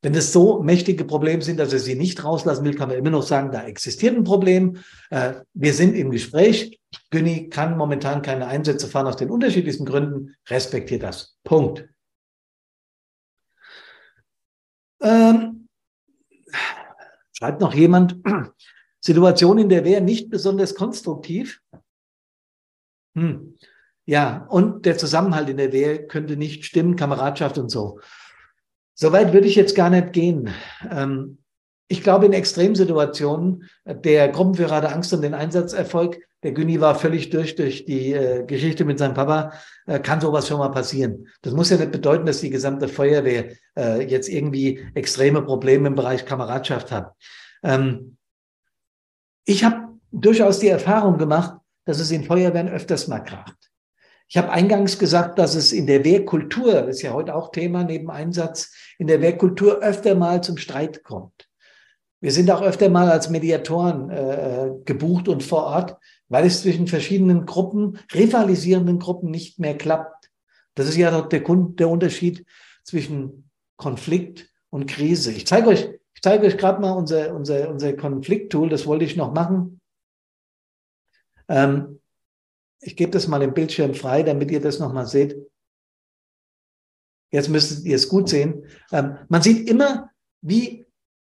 [0.04, 3.10] Wenn es so mächtige Probleme sind, dass er sie nicht rauslassen will, kann man immer
[3.10, 4.78] noch sagen, da existiert ein Problem.
[5.10, 6.80] Äh, wir sind im Gespräch.
[7.10, 10.34] Günni kann momentan keine Einsätze fahren aus den unterschiedlichsten Gründen.
[10.48, 11.36] Respektiert das.
[11.44, 11.88] Punkt.
[15.00, 15.68] Ähm,
[17.32, 18.16] schreibt noch jemand,
[19.00, 21.60] Situation in der Wehr nicht besonders konstruktiv.
[23.14, 23.56] Hm.
[24.04, 28.00] Ja, und der Zusammenhalt in der Wehr könnte nicht stimmen, Kameradschaft und so.
[28.94, 30.50] Soweit würde ich jetzt gar nicht gehen.
[30.90, 31.38] Ähm,
[31.88, 36.18] ich glaube, in Extremsituationen, der Gruppenführer hatte Angst um den Einsatzerfolg.
[36.42, 39.52] Der Günni war völlig durch durch die äh, Geschichte mit seinem Papa.
[39.86, 41.28] Äh, kann sowas schon mal passieren.
[41.42, 45.94] Das muss ja nicht bedeuten, dass die gesamte Feuerwehr äh, jetzt irgendwie extreme Probleme im
[45.94, 47.12] Bereich Kameradschaft hat.
[47.62, 48.16] Ähm,
[49.44, 53.56] ich habe durchaus die Erfahrung gemacht, dass es in Feuerwehren öfters mal kracht.
[54.28, 57.84] Ich habe eingangs gesagt, dass es in der Wehrkultur, das ist ja heute auch Thema
[57.84, 61.48] neben Einsatz, in der Wehrkultur öfter mal zum Streit kommt.
[62.22, 66.86] Wir sind auch öfter mal als Mediatoren äh, gebucht und vor Ort, weil es zwischen
[66.86, 70.30] verschiedenen Gruppen, rivalisierenden Gruppen nicht mehr klappt.
[70.74, 72.46] Das ist ja der, der Unterschied
[72.84, 75.32] zwischen Konflikt und Krise.
[75.32, 79.34] Ich zeige euch, ich euch gerade mal unser, unser, unser Konflikttool, das wollte ich noch
[79.34, 79.81] machen.
[81.52, 82.00] Ähm,
[82.80, 85.36] ich gebe das mal im Bildschirm frei, damit ihr das nochmal seht.
[87.30, 88.64] Jetzt müsstet ihr es gut sehen.
[88.90, 90.86] Ähm, man sieht immer, wie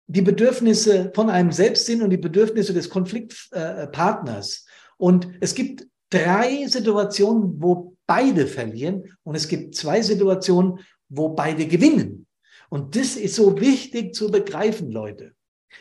[0.07, 4.65] die Bedürfnisse von einem selbst sind und die Bedürfnisse des Konfliktpartners.
[4.97, 11.65] Und es gibt drei Situationen, wo beide verlieren und es gibt zwei Situationen, wo beide
[11.67, 12.27] gewinnen.
[12.69, 15.33] Und das ist so wichtig zu begreifen, Leute.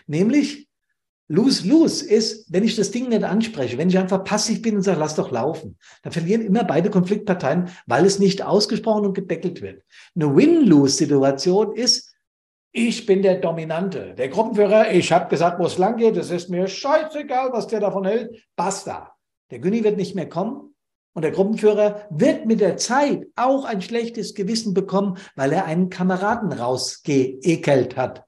[0.06, 0.67] Nämlich,
[1.30, 4.98] Lose-lose ist, wenn ich das Ding nicht anspreche, wenn ich einfach passiv bin und sage,
[4.98, 9.82] lass doch laufen, dann verlieren immer beide Konfliktparteien, weil es nicht ausgesprochen und gedeckelt wird.
[10.16, 12.14] Eine Win-Lose-Situation ist,
[12.72, 16.48] ich bin der Dominante, der Gruppenführer, ich habe gesagt, wo es lang geht, es ist
[16.48, 19.12] mir scheißegal, was der davon hält, basta.
[19.50, 20.74] Der Günni wird nicht mehr kommen
[21.14, 25.90] und der Gruppenführer wird mit der Zeit auch ein schlechtes Gewissen bekommen, weil er einen
[25.90, 28.27] Kameraden rausgeekelt hat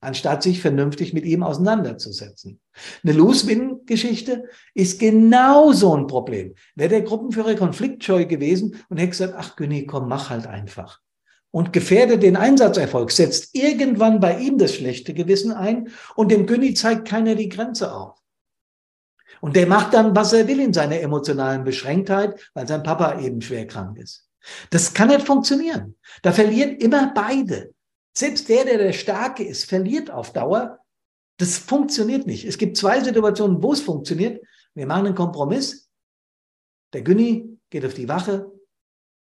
[0.00, 2.60] anstatt sich vernünftig mit ihm auseinanderzusetzen.
[3.02, 6.54] Eine Lose-Win-Geschichte ist genau so ein Problem.
[6.74, 11.00] Wäre der Gruppenführer konfliktscheu gewesen und hätte gesagt, ach Günni, komm, mach halt einfach.
[11.50, 16.74] Und gefährdet den Einsatzerfolg, setzt irgendwann bei ihm das schlechte Gewissen ein und dem Günni
[16.74, 18.20] zeigt keiner die Grenze auf.
[19.40, 23.40] Und der macht dann, was er will in seiner emotionalen Beschränktheit, weil sein Papa eben
[23.40, 24.28] schwer krank ist.
[24.70, 25.96] Das kann nicht funktionieren.
[26.22, 27.74] Da verlieren immer beide.
[28.20, 30.80] Selbst der, der der Starke ist, verliert auf Dauer.
[31.38, 32.44] Das funktioniert nicht.
[32.44, 34.44] Es gibt zwei Situationen, wo es funktioniert.
[34.74, 35.88] Wir machen einen Kompromiss.
[36.92, 38.52] Der Günni geht auf die Wache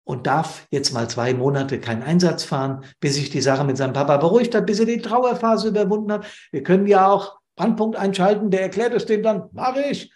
[0.05, 3.93] und darf jetzt mal zwei Monate keinen Einsatz fahren, bis sich die Sache mit seinem
[3.93, 6.25] Papa beruhigt hat, bis er die Trauerphase überwunden hat.
[6.51, 10.11] Wir können ja auch Brandpunkt einschalten, der erklärt es dem dann, mache ich.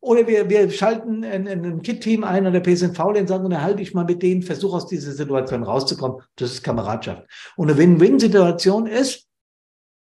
[0.00, 3.92] Oder wir, wir schalten ein, ein Kit-Team ein oder PSNV und sagen, und erhalte ich
[3.92, 6.22] mal mit denen, versuche aus dieser Situation rauszukommen.
[6.36, 7.26] Das ist Kameradschaft.
[7.56, 9.26] Und eine Win-Win-Situation ist,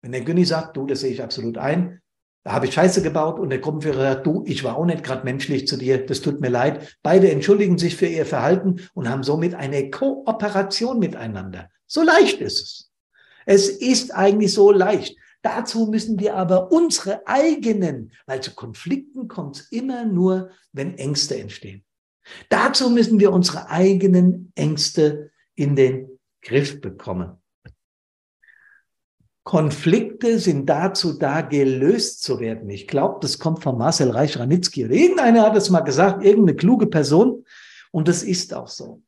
[0.03, 2.01] wenn der Günni sagt, du, das sehe ich absolut ein,
[2.43, 5.25] da habe ich Scheiße gebaut und der Gruppenführer sagt, du, ich war auch nicht gerade
[5.25, 6.95] menschlich zu dir, das tut mir leid.
[7.03, 11.69] Beide entschuldigen sich für ihr Verhalten und haben somit eine Kooperation miteinander.
[11.87, 12.91] So leicht ist es.
[13.45, 15.17] Es ist eigentlich so leicht.
[15.47, 21.37] Dazu müssen wir aber unsere eigenen, weil zu Konflikten kommt es immer nur, wenn Ängste
[21.39, 21.85] entstehen.
[22.49, 27.41] Dazu müssen wir unsere eigenen Ängste in den Griff bekommen.
[29.45, 32.69] Konflikte sind dazu da, gelöst zu werden.
[32.69, 37.45] Ich glaube, das kommt von Marcel Reich-Ranitzky irgendeiner hat es mal gesagt, irgendeine kluge Person.
[37.91, 39.01] Und das ist auch so.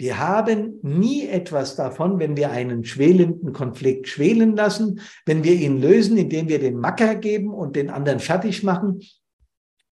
[0.00, 5.78] Wir haben nie etwas davon, wenn wir einen schwelenden Konflikt schwelen lassen, wenn wir ihn
[5.78, 9.02] lösen, indem wir den Macker geben und den anderen fertig machen,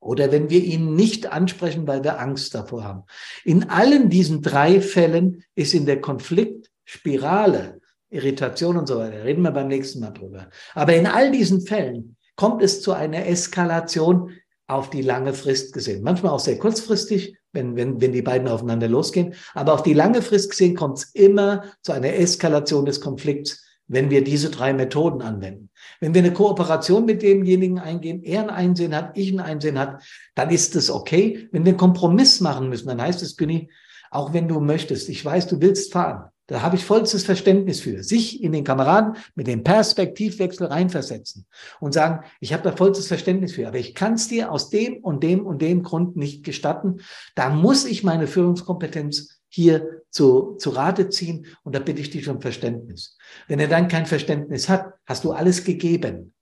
[0.01, 3.03] oder wenn wir ihn nicht ansprechen, weil wir Angst davor haben.
[3.45, 7.79] In allen diesen drei Fällen ist in der Konflikt Spirale,
[8.09, 9.25] Irritation und so weiter.
[9.25, 10.49] Reden wir beim nächsten Mal drüber.
[10.75, 14.31] Aber in all diesen Fällen kommt es zu einer Eskalation
[14.69, 16.03] auf die lange Frist gesehen.
[16.03, 19.35] Manchmal auch sehr kurzfristig, wenn, wenn, wenn die beiden aufeinander losgehen.
[19.55, 24.11] Aber auf die lange Frist gesehen kommt es immer zu einer Eskalation des Konflikts, wenn
[24.11, 25.71] wir diese drei Methoden anwenden.
[26.01, 30.03] Wenn wir eine Kooperation mit demjenigen eingehen, er ein Einsehen hat, ich ein Einsehen hat,
[30.35, 31.49] dann ist es okay.
[31.51, 33.71] Wenn wir einen Kompromiss machen müssen, dann heißt es, Günni,
[34.11, 38.03] auch wenn du möchtest, ich weiß, du willst fahren, da habe ich vollstes Verständnis für.
[38.03, 41.47] Sich in den Kameraden mit dem Perspektivwechsel reinversetzen
[41.79, 44.97] und sagen, ich habe da vollstes Verständnis für, aber ich kann es dir aus dem
[44.97, 47.01] und dem und dem Grund nicht gestatten.
[47.35, 52.29] Da muss ich meine Führungskompetenz hier zu, zu Rate ziehen und da bitte ich dich
[52.31, 53.19] um Verständnis.
[53.47, 56.33] Wenn er dann kein Verständnis hat, hast du alles gegeben.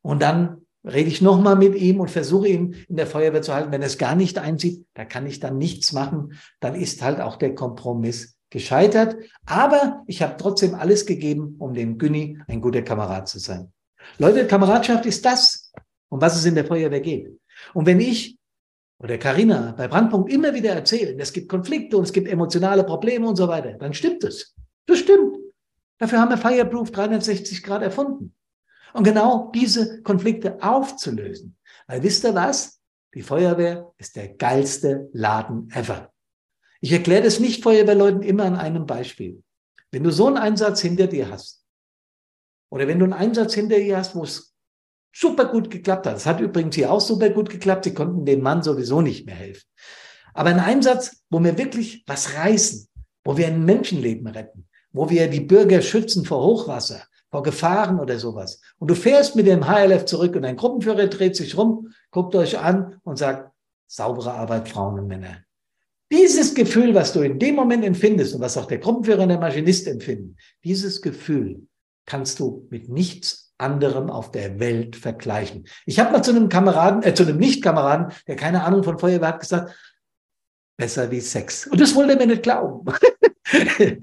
[0.00, 3.70] Und dann rede ich nochmal mit ihm und versuche ihn in der Feuerwehr zu halten.
[3.70, 6.38] Wenn er es gar nicht einsieht, da kann ich dann nichts machen.
[6.60, 11.96] Dann ist halt auch der Kompromiss gescheitert, aber ich habe trotzdem alles gegeben, um dem
[11.96, 13.72] Günni ein guter Kamerad zu sein.
[14.18, 15.72] Leute, Kameradschaft ist das,
[16.10, 17.32] um was es in der Feuerwehr geht.
[17.72, 18.36] Und wenn ich
[18.98, 23.26] oder Karina bei Brandpunkt immer wieder erzählen, es gibt Konflikte und es gibt emotionale Probleme
[23.26, 24.54] und so weiter, dann stimmt es.
[24.86, 25.38] Das stimmt.
[25.98, 28.34] Dafür haben wir Fireproof 360 Grad erfunden.
[28.92, 31.56] Und genau diese Konflikte aufzulösen.
[31.86, 32.80] Weil wisst ihr was?
[33.14, 36.11] Die Feuerwehr ist der geilste Laden ever.
[36.82, 39.40] Ich erkläre das nicht Feuerwehrleuten immer an einem Beispiel.
[39.92, 41.64] Wenn du so einen Einsatz hinter dir hast,
[42.70, 44.56] oder wenn du einen Einsatz hinter dir hast, wo es
[45.14, 48.42] super gut geklappt hat, es hat übrigens hier auch super gut geklappt, sie konnten dem
[48.42, 49.62] Mann sowieso nicht mehr helfen.
[50.34, 52.88] Aber ein Einsatz, wo wir wirklich was reißen,
[53.22, 58.18] wo wir ein Menschenleben retten, wo wir die Bürger schützen vor Hochwasser, vor Gefahren oder
[58.18, 58.60] sowas.
[58.78, 62.58] Und du fährst mit dem HLF zurück und dein Gruppenführer dreht sich rum, guckt euch
[62.58, 63.52] an und sagt,
[63.86, 65.44] saubere Arbeit, Frauen und Männer.
[66.12, 69.38] Dieses Gefühl, was du in dem Moment empfindest und was auch der Gruppenführer und der
[69.38, 71.66] Maschinist empfinden, dieses Gefühl
[72.04, 75.66] kannst du mit nichts anderem auf der Welt vergleichen.
[75.86, 79.28] Ich habe mal zu einem Kameraden, äh, zu einem Nicht-Kameraden, der keine Ahnung von Feuerwehr
[79.28, 79.74] hat, gesagt,
[80.76, 81.66] besser wie Sex.
[81.68, 82.84] Und das wollte er mir nicht glauben.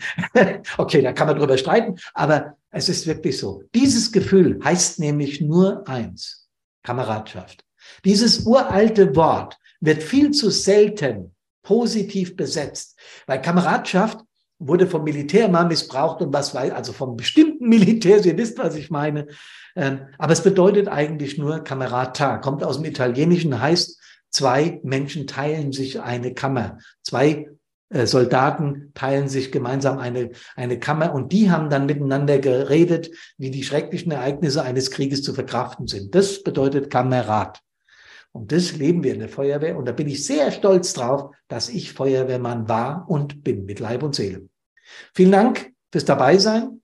[0.79, 3.61] okay, da kann man drüber streiten, aber es ist wirklich so.
[3.75, 6.49] Dieses Gefühl heißt nämlich nur eins,
[6.81, 7.63] Kameradschaft.
[8.03, 11.35] Dieses uralte Wort wird viel zu selten
[11.69, 12.97] positiv besetzt.
[13.27, 14.21] Weil Kameradschaft
[14.57, 18.73] wurde vom Militär mal missbraucht und was weiß, also vom bestimmten Militär, ihr wisst, was
[18.73, 19.27] ich meine.
[19.75, 24.01] Ähm, aber es bedeutet eigentlich nur Kamerata, kommt aus dem Italienischen, heißt,
[24.31, 26.79] zwei Menschen teilen sich eine Kammer.
[27.03, 27.51] Zwei
[27.89, 33.51] äh, Soldaten teilen sich gemeinsam eine, eine Kammer und die haben dann miteinander geredet, wie
[33.51, 36.15] die schrecklichen Ereignisse eines Krieges zu verkraften sind.
[36.15, 37.61] Das bedeutet Kamerad.
[38.31, 39.77] Und das leben wir in der Feuerwehr.
[39.77, 44.03] Und da bin ich sehr stolz drauf, dass ich Feuerwehrmann war und bin mit Leib
[44.03, 44.47] und Seele.
[45.13, 46.81] Vielen Dank fürs Dabeisein.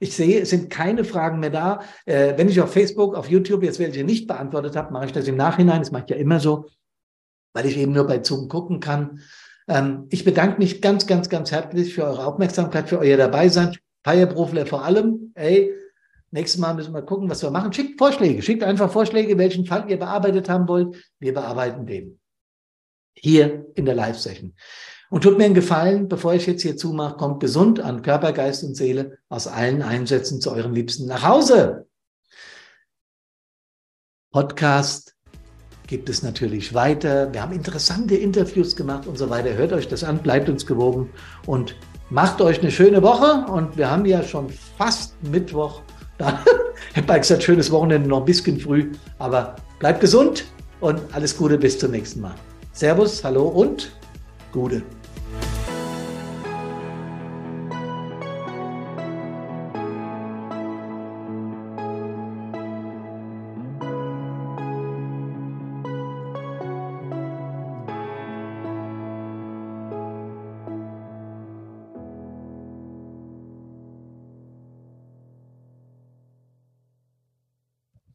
[0.00, 1.80] Ich sehe, es sind keine Fragen mehr da.
[2.04, 5.26] Äh, wenn ich auf Facebook, auf YouTube jetzt welche nicht beantwortet habe, mache ich das
[5.28, 5.80] im Nachhinein.
[5.80, 6.66] Das mache ich ja immer so,
[7.54, 9.20] weil ich eben nur bei Zoom gucken kann.
[9.68, 13.76] Ähm, ich bedanke mich ganz, ganz, ganz herzlich für eure Aufmerksamkeit, für euer Dabeisein.
[14.04, 15.32] Feierberufler vor allem.
[15.34, 15.72] Ey,
[16.34, 17.72] Nächstes Mal müssen wir gucken, was wir machen.
[17.72, 18.42] Schickt Vorschläge.
[18.42, 20.96] Schickt einfach Vorschläge, welchen Fall ihr bearbeitet haben wollt.
[21.20, 22.18] Wir bearbeiten den.
[23.14, 24.52] Hier in der Live-Session.
[25.10, 28.64] Und tut mir einen Gefallen, bevor ich jetzt hier zumache, kommt gesund an Körper, Geist
[28.64, 31.86] und Seele aus allen Einsätzen zu euren Liebsten nach Hause.
[34.32, 35.14] Podcast
[35.86, 37.32] gibt es natürlich weiter.
[37.32, 39.54] Wir haben interessante Interviews gemacht und so weiter.
[39.54, 41.10] Hört euch das an, bleibt uns gewogen
[41.46, 41.76] und
[42.10, 43.48] macht euch eine schöne Woche.
[43.52, 45.84] Und wir haben ja schon fast Mittwoch.
[46.18, 46.38] Dann
[46.92, 50.44] hätte ich gesagt, schönes Wochenende, noch ein bisschen früh, aber bleibt gesund
[50.80, 52.34] und alles Gute bis zum nächsten Mal.
[52.72, 53.92] Servus, hallo und
[54.52, 54.82] Gute.